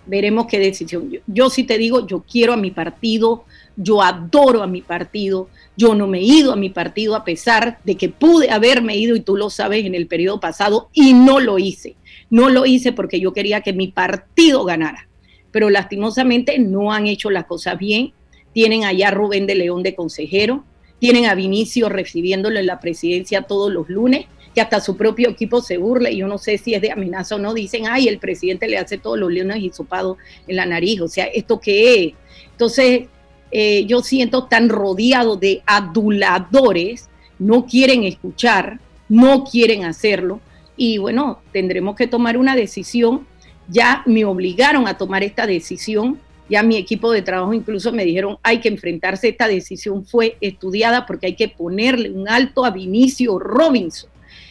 [0.05, 1.09] Veremos qué decisión.
[1.09, 3.45] Yo, yo sí te digo, yo quiero a mi partido,
[3.75, 7.79] yo adoro a mi partido, yo no me he ido a mi partido a pesar
[7.83, 11.39] de que pude haberme ido, y tú lo sabes, en el periodo pasado, y no
[11.39, 11.95] lo hice.
[12.29, 15.07] No lo hice porque yo quería que mi partido ganara
[15.53, 18.11] pero lastimosamente no han hecho las cosas bien.
[18.53, 20.65] Tienen allá Rubén de León de consejero,
[21.03, 24.25] tienen a Vinicio recibiéndolo en la presidencia todos los lunes,
[24.55, 27.35] que hasta su propio equipo se burla, y yo no sé si es de amenaza
[27.35, 31.01] o no, dicen, ay, el presidente le hace todos los lunes hisopado en la nariz,
[31.01, 32.13] o sea, ¿esto qué es?
[32.51, 33.07] Entonces,
[33.51, 38.79] eh, yo siento tan rodeado de aduladores, no quieren escuchar,
[39.09, 40.39] no quieren hacerlo,
[40.77, 43.27] y bueno, tendremos que tomar una decisión
[43.67, 46.17] ya me obligaron a tomar esta decisión,
[46.49, 51.05] ya mi equipo de trabajo incluso me dijeron, hay que enfrentarse, esta decisión fue estudiada
[51.05, 54.09] porque hay que ponerle un alto a Vinicio Robinson.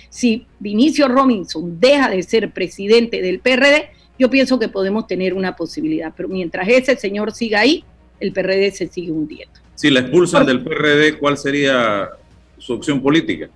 [0.08, 5.56] Si Vinicio Robinson deja de ser presidente del PRD, yo pienso que podemos tener una
[5.56, 7.84] posibilidad, pero mientras ese señor siga ahí,
[8.20, 9.54] el PRD se sigue hundiendo.
[9.74, 12.10] Si la expulsan del PRD, ¿cuál sería
[12.58, 13.48] su opción política?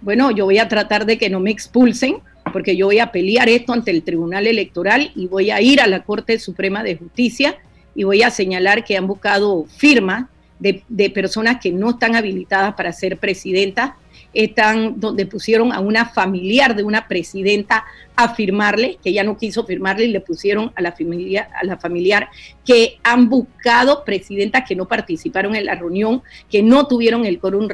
[0.00, 2.18] Bueno, yo voy a tratar de que no me expulsen,
[2.52, 5.86] porque yo voy a pelear esto ante el Tribunal Electoral y voy a ir a
[5.86, 7.56] la Corte Suprema de Justicia
[7.96, 10.26] y voy a señalar que han buscado firmas
[10.58, 13.92] de, personas que no están habilitadas para ser presidentas,
[14.32, 17.84] están donde pusieron a una familiar de una presidenta
[18.14, 21.78] a firmarle, que ella no quiso firmarle y le pusieron a la familia, a la
[21.78, 22.28] familiar
[22.64, 27.68] que han buscado presidentas que no participaron en la reunión, que no tuvieron el quórum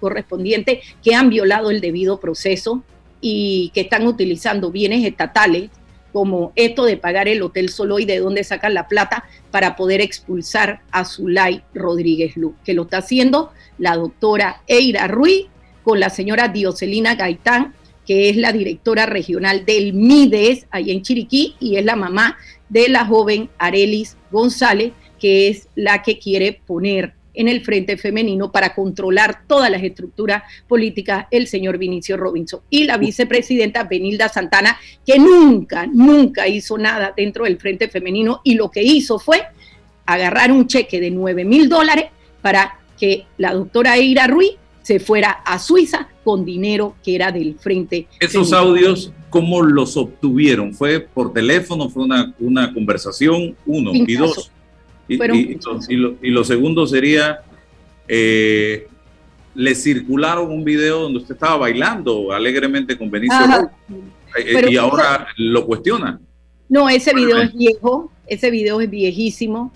[0.00, 2.82] correspondiente, que han violado el debido proceso
[3.20, 5.70] y que están utilizando bienes estatales
[6.12, 10.00] como esto de pagar el Hotel Solo y de dónde sacan la plata para poder
[10.00, 15.46] expulsar a Zulay Rodríguez Lu, que lo está haciendo la doctora Eira Ruiz
[15.82, 17.74] con la señora Dioselina Gaitán,
[18.06, 22.36] que es la directora regional del MIDES, ahí en Chiriquí, y es la mamá
[22.68, 28.50] de la joven Arelis González, que es la que quiere poner en el Frente Femenino
[28.50, 34.78] para controlar todas las estructuras políticas el señor Vinicio Robinson y la vicepresidenta Benilda Santana,
[35.06, 39.42] que nunca, nunca hizo nada dentro del Frente Femenino y lo que hizo fue
[40.06, 42.06] agarrar un cheque de 9 mil dólares
[42.42, 44.52] para que la doctora Eira Ruiz
[44.82, 48.08] se fuera a Suiza con dinero que era del Frente.
[48.18, 50.74] Esos audios, ¿cómo los obtuvieron?
[50.74, 51.88] ¿Fue por teléfono?
[51.88, 53.56] ¿Fue una, una conversación?
[53.66, 53.92] Uno.
[53.94, 54.50] Y dos,
[55.18, 57.40] y, lo, segundo sería,
[58.06, 58.86] eh,
[59.54, 63.70] le circularon un video donde usted estaba bailando alegremente con Benicio
[64.36, 66.20] eh, y ahora lo cuestiona.
[66.68, 69.72] No, ese video es viejo, ese video es viejísimo.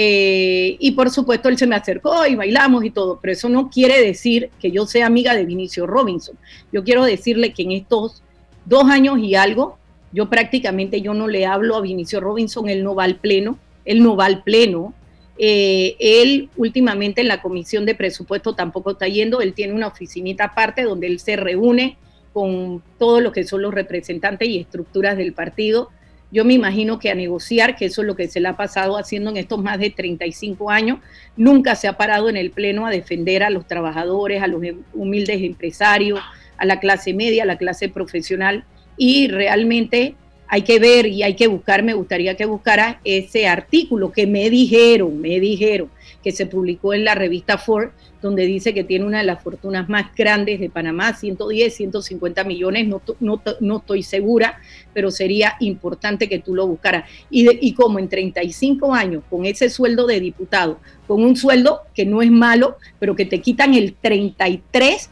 [0.00, 3.68] Eh, y por supuesto él se me acercó y bailamos y todo, pero eso no
[3.68, 6.36] quiere decir que yo sea amiga de Vinicio Robinson.
[6.72, 8.22] Yo quiero decirle que en estos
[8.64, 9.76] dos años y algo,
[10.12, 13.58] yo prácticamente yo no le hablo a Vinicio Robinson, él no va al pleno,
[13.88, 14.94] él no va al pleno.
[15.38, 20.44] Eh, él últimamente en la comisión de presupuesto tampoco está yendo, él tiene una oficinita
[20.44, 21.96] aparte donde él se reúne
[22.32, 25.90] con todos los que son los representantes y estructuras del partido.
[26.30, 28.98] Yo me imagino que a negociar, que eso es lo que se le ha pasado
[28.98, 30.98] haciendo en estos más de 35 años,
[31.36, 34.62] nunca se ha parado en el Pleno a defender a los trabajadores, a los
[34.92, 36.20] humildes empresarios,
[36.58, 38.64] a la clase media, a la clase profesional,
[38.98, 40.16] y realmente
[40.48, 44.48] hay que ver y hay que buscar, me gustaría que buscara ese artículo que me
[44.50, 45.90] dijeron, me dijeron,
[46.22, 47.90] que se publicó en la revista Ford,
[48.20, 52.88] donde dice que tiene una de las fortunas más grandes de Panamá, 110, 150 millones,
[52.88, 54.58] no, no, estoy segura,
[54.92, 57.08] pero sería importante que tú lo buscaras.
[57.30, 62.04] Y, y como en 35 años, con ese sueldo de diputado, con un sueldo que
[62.04, 65.08] no es malo, pero que te quitan el 33%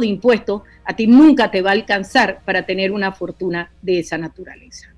[0.00, 4.18] de impuestos, a ti nunca te va a alcanzar para tener una fortuna de esa
[4.18, 4.88] naturaleza.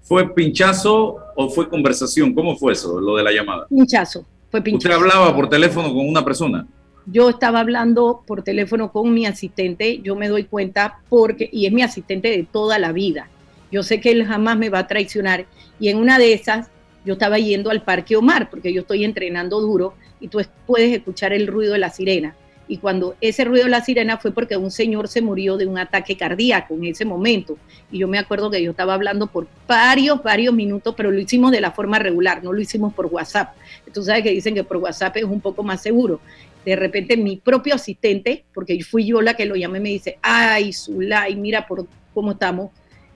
[0.00, 2.34] ¿Fue pinchazo o fue conversación?
[2.34, 3.66] ¿Cómo fue eso, lo de la llamada?
[3.68, 4.88] Pinchazo, fue pinchazo.
[4.88, 6.66] ¿Usted hablaba por teléfono con una persona?
[7.06, 11.72] Yo estaba hablando por teléfono con mi asistente, yo me doy cuenta porque, y es
[11.72, 13.28] mi asistente de toda la vida,
[13.70, 15.46] yo sé que él jamás me va a traicionar,
[15.80, 16.70] y en una de esas
[17.04, 21.32] yo estaba yendo al Parque Omar, porque yo estoy entrenando duro, y tú puedes escuchar
[21.32, 22.36] el ruido de la sirena
[22.72, 25.76] y cuando ese ruido de la sirena fue porque un señor se murió de un
[25.76, 27.58] ataque cardíaco en ese momento.
[27.90, 31.52] Y yo me acuerdo que yo estaba hablando por varios, varios minutos, pero lo hicimos
[31.52, 33.54] de la forma regular, no lo hicimos por WhatsApp.
[33.92, 36.20] Tú sabes que dicen que por WhatsApp es un poco más seguro.
[36.64, 40.72] de repente mi propio asistente, porque fui yo la que lo llamé, me dice, ay,
[40.72, 42.70] Zulay, mira por cómo estamos,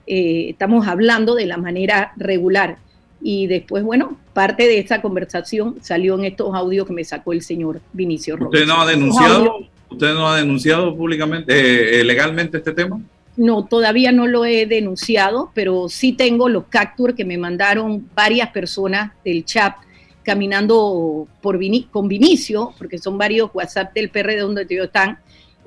[0.05, 2.77] eh, estamos hablando de la manera regular.
[3.21, 7.41] Y después, bueno, parte de esa conversación salió en estos audios que me sacó el
[7.41, 8.61] señor Vinicio Robles.
[8.61, 9.57] ¿Usted no ha denunciado,
[9.89, 12.99] usted no ha denunciado públicamente, eh, eh, legalmente este tema?
[13.35, 18.49] No, todavía no lo he denunciado, pero sí tengo los captures que me mandaron varias
[18.49, 19.75] personas del chat
[20.23, 21.57] caminando por
[21.89, 25.19] con Vinicio, porque son varios WhatsApp del PRD donde ellos están,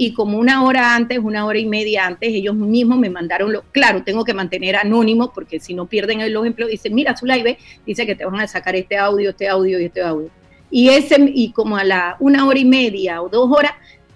[0.03, 3.65] y como una hora antes, una hora y media antes, ellos mismos me mandaron, lo,
[3.71, 7.59] claro, tengo que mantener anónimo porque si no pierden los empleos, dicen, mira, su live
[7.85, 10.31] dice que te van a sacar este audio, este audio y este audio.
[10.71, 13.73] Y, ese, y como a la una hora y media o dos horas,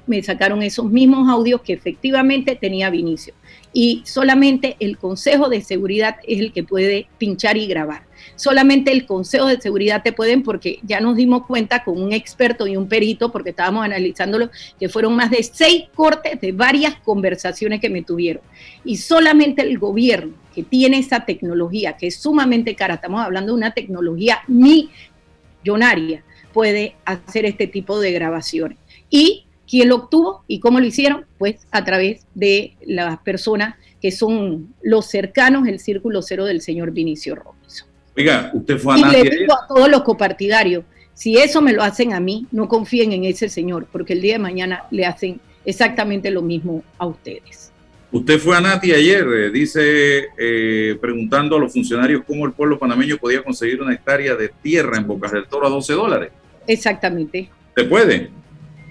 [0.07, 3.35] me sacaron esos mismos audios que efectivamente tenía Vinicio.
[3.75, 8.05] Y solamente el Consejo de Seguridad es el que puede pinchar y grabar
[8.37, 12.67] solamente el Consejo de Seguridad te pueden, porque ya nos dimos cuenta con un experto
[12.67, 17.81] y un perito, porque estábamos analizándolo, que fueron más de seis cortes de varias conversaciones
[17.81, 18.43] que me tuvieron.
[18.85, 23.59] Y solamente el gobierno que tiene esa tecnología, que es sumamente cara, estamos hablando de
[23.59, 26.23] una tecnología millonaria,
[26.53, 28.79] puede hacer este tipo de grabaciones.
[29.11, 34.13] Y quién lo obtuvo y cómo lo hicieron, pues a través de las personas que
[34.13, 37.89] son los cercanos, el círculo cero del señor Vinicio Robinson.
[38.17, 40.85] Oiga, usted fue a Y le digo a todos los copartidarios,
[41.15, 44.35] si eso me lo hacen a mí, no confíen en ese señor, porque el día
[44.35, 47.73] de mañana le hacen exactamente lo mismo a ustedes.
[48.13, 52.79] Usted fue a Nati ayer, eh, dice, eh, preguntando a los funcionarios cómo el pueblo
[52.79, 56.31] panameño podía conseguir una hectárea de tierra en Bocas del Toro a 12 dólares.
[56.67, 57.51] Exactamente.
[57.77, 58.31] ¿Se puede?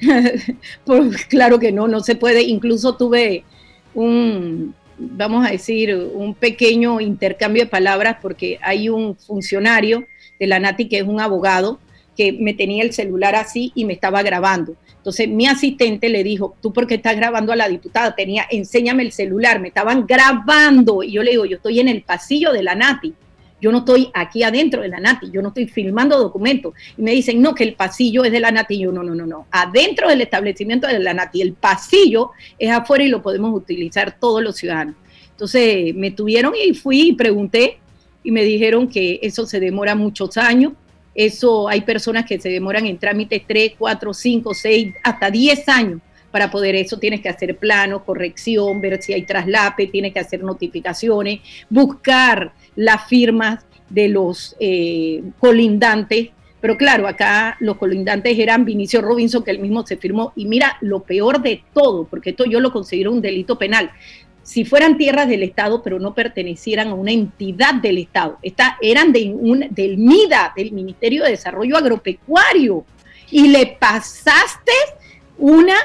[0.85, 2.41] pues claro que no, no se puede.
[2.41, 3.45] Incluso tuve
[3.93, 10.05] un, vamos a decir, un pequeño intercambio de palabras porque hay un funcionario
[10.39, 11.79] de la NATI que es un abogado
[12.15, 14.75] que me tenía el celular así y me estaba grabando.
[14.97, 18.15] Entonces mi asistente le dijo, ¿tú por qué estás grabando a la diputada?
[18.15, 21.03] Tenía, enséñame el celular, me estaban grabando.
[21.03, 23.13] Y yo le digo, yo estoy en el pasillo de la NATI.
[23.63, 26.73] Yo no estoy aquí adentro de la Nati, yo no estoy filmando documentos.
[26.97, 28.77] Y me dicen, no, que el pasillo es de la Nati.
[28.77, 29.47] yo, no, no, no, no.
[29.51, 34.43] Adentro del establecimiento de la Nati, el pasillo es afuera y lo podemos utilizar todos
[34.43, 34.95] los ciudadanos.
[35.31, 37.77] Entonces me tuvieron y fui y pregunté
[38.21, 40.73] y me dijeron que eso se demora muchos años.
[41.15, 46.01] Eso hay personas que se demoran en trámites 3, 4, 5, 6, hasta 10 años
[46.33, 50.43] para poder eso tienes que hacer planos, corrección, ver si hay traslape, tienes que hacer
[50.43, 56.29] notificaciones, buscar las firmas de los eh, colindantes.
[56.59, 60.31] Pero claro, acá los colindantes eran Vinicio Robinson, que él mismo se firmó.
[60.35, 63.91] Y mira, lo peor de todo, porque esto yo lo considero un delito penal.
[64.43, 69.13] Si fueran tierras del Estado, pero no pertenecieran a una entidad del Estado, Esta, eran
[69.13, 72.85] de un, del MIDA, del Ministerio de Desarrollo Agropecuario,
[73.29, 74.71] y le pasaste
[75.37, 75.75] una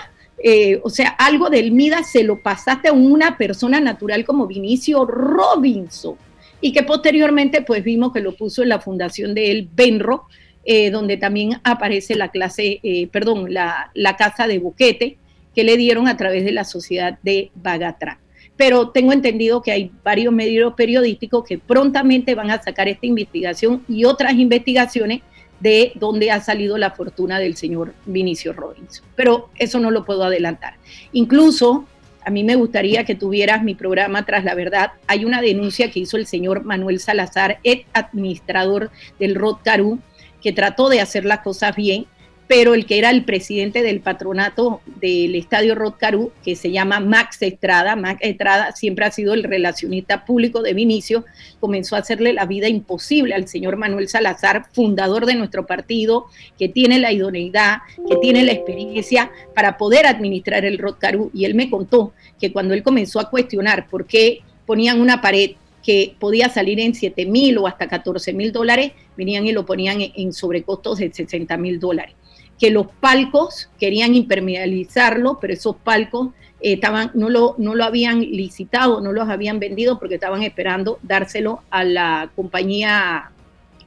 [0.40, 5.04] eh, o sea, algo del MIDA se lo pasaste a una persona natural como Vinicio
[5.04, 6.16] Robinson
[6.60, 10.26] y que posteriormente pues vimos que lo puso en la fundación de él, Benro,
[10.64, 15.16] eh, donde también aparece la clase, eh, perdón, la, casa de Boquete
[15.54, 18.18] que le dieron a través de la sociedad de Bagatrán.
[18.56, 23.84] Pero tengo entendido que hay varios medios periodísticos que prontamente van a sacar esta investigación
[23.88, 25.22] y otras investigaciones
[25.60, 29.06] de dónde ha salido la fortuna del señor Vinicio Robinson.
[29.16, 30.74] Pero eso no lo puedo adelantar.
[31.12, 31.86] Incluso
[32.28, 34.92] a mí me gustaría que tuvieras mi programa Tras la Verdad.
[35.06, 39.98] Hay una denuncia que hizo el señor Manuel Salazar, ex administrador del Rotcarú,
[40.42, 42.04] que trató de hacer las cosas bien
[42.48, 47.42] pero el que era el presidente del patronato del Estadio Rotcarú, que se llama Max
[47.42, 51.26] Estrada, Max Estrada siempre ha sido el relacionista público de Vinicio,
[51.60, 56.24] comenzó a hacerle la vida imposible al señor Manuel Salazar, fundador de nuestro partido,
[56.58, 61.30] que tiene la idoneidad, que tiene la experiencia para poder administrar el Rotcarú.
[61.34, 65.50] Y él me contó que cuando él comenzó a cuestionar por qué ponían una pared
[65.84, 69.98] que podía salir en 7 mil o hasta 14 mil dólares, venían y lo ponían
[70.00, 72.14] en sobrecostos de 60 mil dólares
[72.58, 76.28] que los palcos querían impermeabilizarlo, pero esos palcos
[76.60, 80.98] eh, estaban, no, lo, no lo habían licitado, no los habían vendido porque estaban esperando
[81.02, 83.30] dárselo a la compañía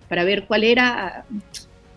[0.07, 1.25] para ver cuál era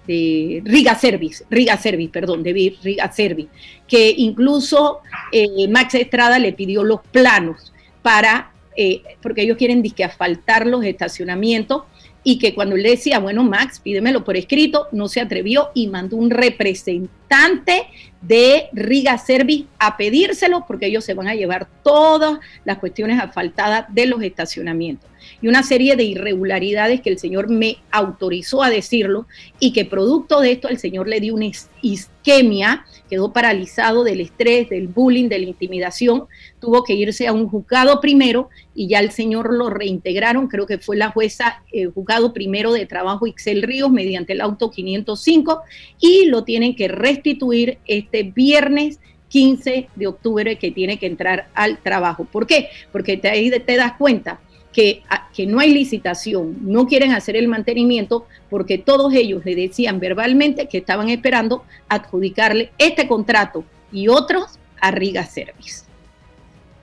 [0.06, 3.48] de Riga Service, Riga Service, perdón, de Riga Service,
[3.88, 5.00] que incluso
[5.32, 7.72] eh, Max Estrada le pidió los planos
[8.02, 11.84] para, eh, porque ellos quieren disque asfaltar los estacionamientos
[12.24, 16.16] y que cuando le decía, bueno, Max, pídemelo por escrito, no se atrevió y mandó
[16.16, 17.84] un representante
[18.22, 23.86] de Riga Service a pedírselo porque ellos se van a llevar todas las cuestiones asfaltadas
[23.94, 29.26] de los estacionamientos y una serie de irregularidades que el señor me autorizó a decirlo
[29.58, 31.50] y que producto de esto el señor le dio una
[31.82, 36.24] isquemia, quedó paralizado del estrés, del bullying, de la intimidación,
[36.60, 40.78] tuvo que irse a un juzgado primero y ya el señor lo reintegraron, creo que
[40.78, 45.62] fue la jueza eh, juzgado primero de trabajo Ixel Ríos mediante el auto 505
[46.00, 48.98] y lo tienen que restituir este viernes
[49.34, 52.24] 15 de octubre que tiene que entrar al trabajo.
[52.24, 52.68] ¿Por qué?
[52.92, 54.40] Porque te, ahí te das cuenta
[54.74, 55.02] que,
[55.34, 60.68] que no hay licitación, no quieren hacer el mantenimiento porque todos ellos le decían verbalmente
[60.68, 65.84] que estaban esperando adjudicarle este contrato y otros a Riga Service.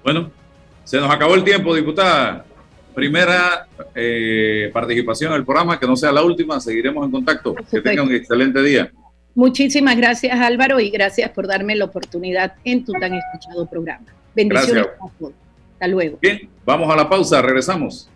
[0.04, 0.32] Bueno,
[0.84, 2.46] se nos acabó el tiempo, diputada.
[2.96, 7.56] Primera eh, participación en el programa, que no sea la última, seguiremos en contacto.
[7.70, 8.92] Que tenga un excelente día.
[9.34, 14.06] Muchísimas gracias Álvaro y gracias por darme la oportunidad en tu tan escuchado programa.
[14.36, 15.34] Bendiciones a todos.
[15.82, 16.20] Hasta luego.
[16.22, 18.08] Bien, vamos a la pausa, regresamos.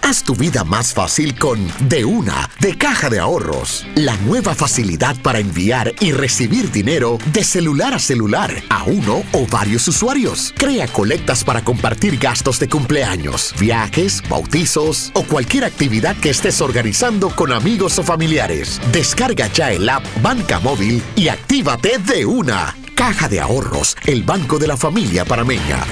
[0.00, 3.84] Haz tu vida más fácil con De Una, de Caja de Ahorros.
[3.96, 9.46] La nueva facilidad para enviar y recibir dinero de celular a celular a uno o
[9.48, 10.54] varios usuarios.
[10.56, 17.30] Crea colectas para compartir gastos de cumpleaños, viajes, bautizos o cualquier actividad que estés organizando
[17.30, 18.80] con amigos o familiares.
[18.92, 22.76] Descarga ya el app Banca Móvil y actívate de una.
[22.98, 25.84] Caja de Ahorros, el banco de la familia parameña.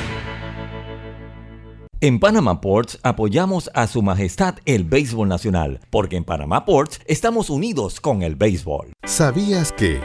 [2.01, 7.49] En Panama Ports apoyamos a Su Majestad el Béisbol Nacional, porque en Panama Ports estamos
[7.49, 8.93] unidos con el béisbol.
[9.05, 10.01] ¿Sabías que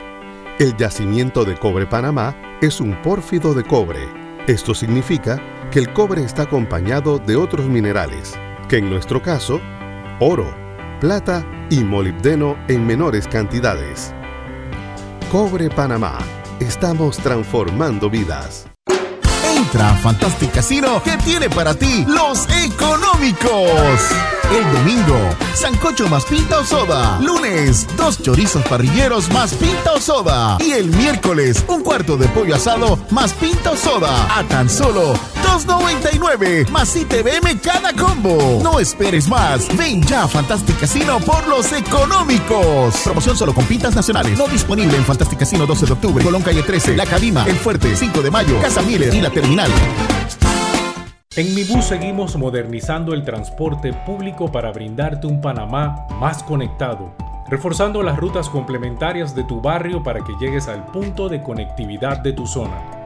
[0.60, 4.08] el yacimiento de cobre Panamá es un pórfido de cobre?
[4.46, 5.42] Esto significa
[5.72, 8.36] que el cobre está acompañado de otros minerales,
[8.70, 9.60] que en nuestro caso,
[10.20, 10.56] oro,
[11.00, 14.14] plata y molibdeno en menores cantidades.
[15.32, 16.20] Cobre Panamá
[16.62, 18.68] Estamos transformando vidas.
[19.58, 23.50] Entra a Fantastic Casino que tiene para ti los económicos.
[24.52, 25.18] El domingo,
[25.56, 27.20] sancocho más pinta o soda.
[27.20, 30.60] Lunes, dos chorizos parrilleros más pinta o soda.
[30.60, 34.38] Y el miércoles, un cuarto de pollo asado más pinta o soda.
[34.38, 35.16] A tan solo
[35.52, 38.62] 2.99 más ITVM cada combo.
[38.64, 39.68] No esperes más.
[39.76, 42.96] Ven ya a Fantastic Casino por los económicos.
[43.04, 44.38] Promoción solo con pintas nacionales.
[44.38, 47.94] No disponible en Fantastic Casino 12 de octubre, Colón Calle 13, La Cadima, El Fuerte,
[47.98, 49.70] 5 de mayo, Casa Miller y La Terminal.
[51.36, 57.14] En Mi Bus seguimos modernizando el transporte público para brindarte un Panamá más conectado,
[57.50, 62.32] reforzando las rutas complementarias de tu barrio para que llegues al punto de conectividad de
[62.32, 63.01] tu zona.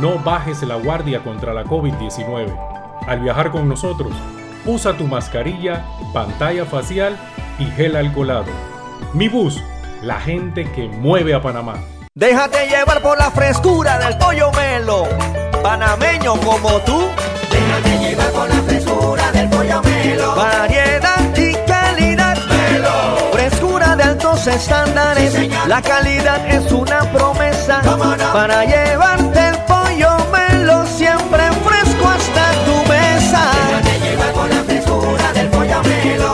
[0.00, 2.56] no bajes la guardia contra la COVID-19.
[3.06, 4.12] Al viajar con nosotros,
[4.64, 7.16] usa tu mascarilla, pantalla facial
[7.58, 8.52] y gel alcoholado.
[9.12, 9.62] Mi bus,
[10.02, 11.74] la gente que mueve a Panamá.
[12.14, 15.08] Déjate llevar por la frescura del pollo melo
[15.64, 17.08] panameño como tú.
[17.50, 20.36] Déjate llevar por la frescura del pollo melo.
[20.36, 22.36] Variedad y calidad.
[22.46, 23.30] Melo.
[23.32, 25.34] Frescura de altos estándares.
[25.66, 27.80] la calidad es una promesa.
[28.32, 29.43] Para llevarte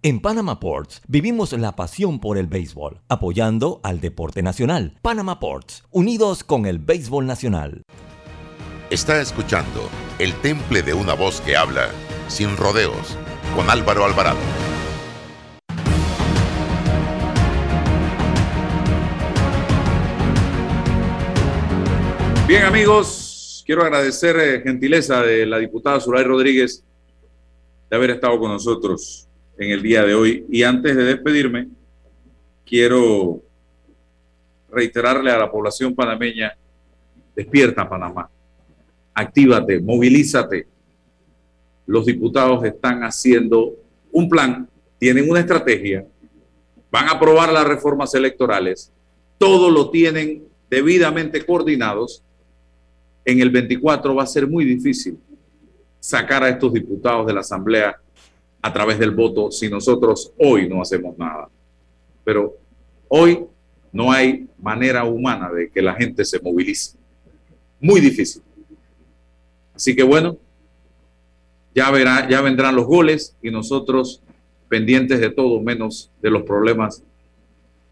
[0.00, 4.96] En Panama Ports vivimos la pasión por el béisbol, apoyando al deporte nacional.
[5.02, 7.82] Panama Ports, unidos con el béisbol nacional.
[8.90, 9.88] Está escuchando
[10.20, 11.88] El Temple de una voz que habla
[12.28, 13.18] sin rodeos
[13.56, 14.38] con Álvaro Alvarado.
[22.46, 26.84] Bien amigos, quiero agradecer eh, gentileza de la diputada Zulay Rodríguez
[27.90, 29.27] de haber estado con nosotros
[29.58, 30.46] en el día de hoy.
[30.48, 31.68] Y antes de despedirme,
[32.64, 33.42] quiero
[34.70, 36.56] reiterarle a la población panameña,
[37.34, 38.30] despierta Panamá,
[39.14, 40.66] actívate, movilízate.
[41.86, 43.74] Los diputados están haciendo
[44.12, 46.06] un plan, tienen una estrategia,
[46.90, 48.92] van a aprobar las reformas electorales,
[49.38, 52.22] todo lo tienen debidamente coordinados.
[53.24, 55.18] En el 24 va a ser muy difícil
[56.00, 57.96] sacar a estos diputados de la Asamblea
[58.60, 61.48] a través del voto si nosotros hoy no hacemos nada.
[62.24, 62.56] Pero
[63.08, 63.44] hoy
[63.92, 66.96] no hay manera humana de que la gente se movilice.
[67.80, 68.42] Muy difícil.
[69.74, 70.36] Así que bueno,
[71.74, 74.22] ya, verá, ya vendrán los goles y nosotros
[74.68, 77.02] pendientes de todo menos de los problemas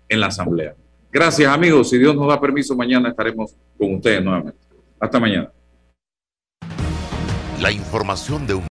[0.08, 0.74] en la Asamblea.
[1.12, 4.58] Gracias amigos, si Dios nos da permiso, mañana estaremos con ustedes nuevamente.
[4.98, 5.50] Hasta mañana.
[7.60, 8.64] La información de un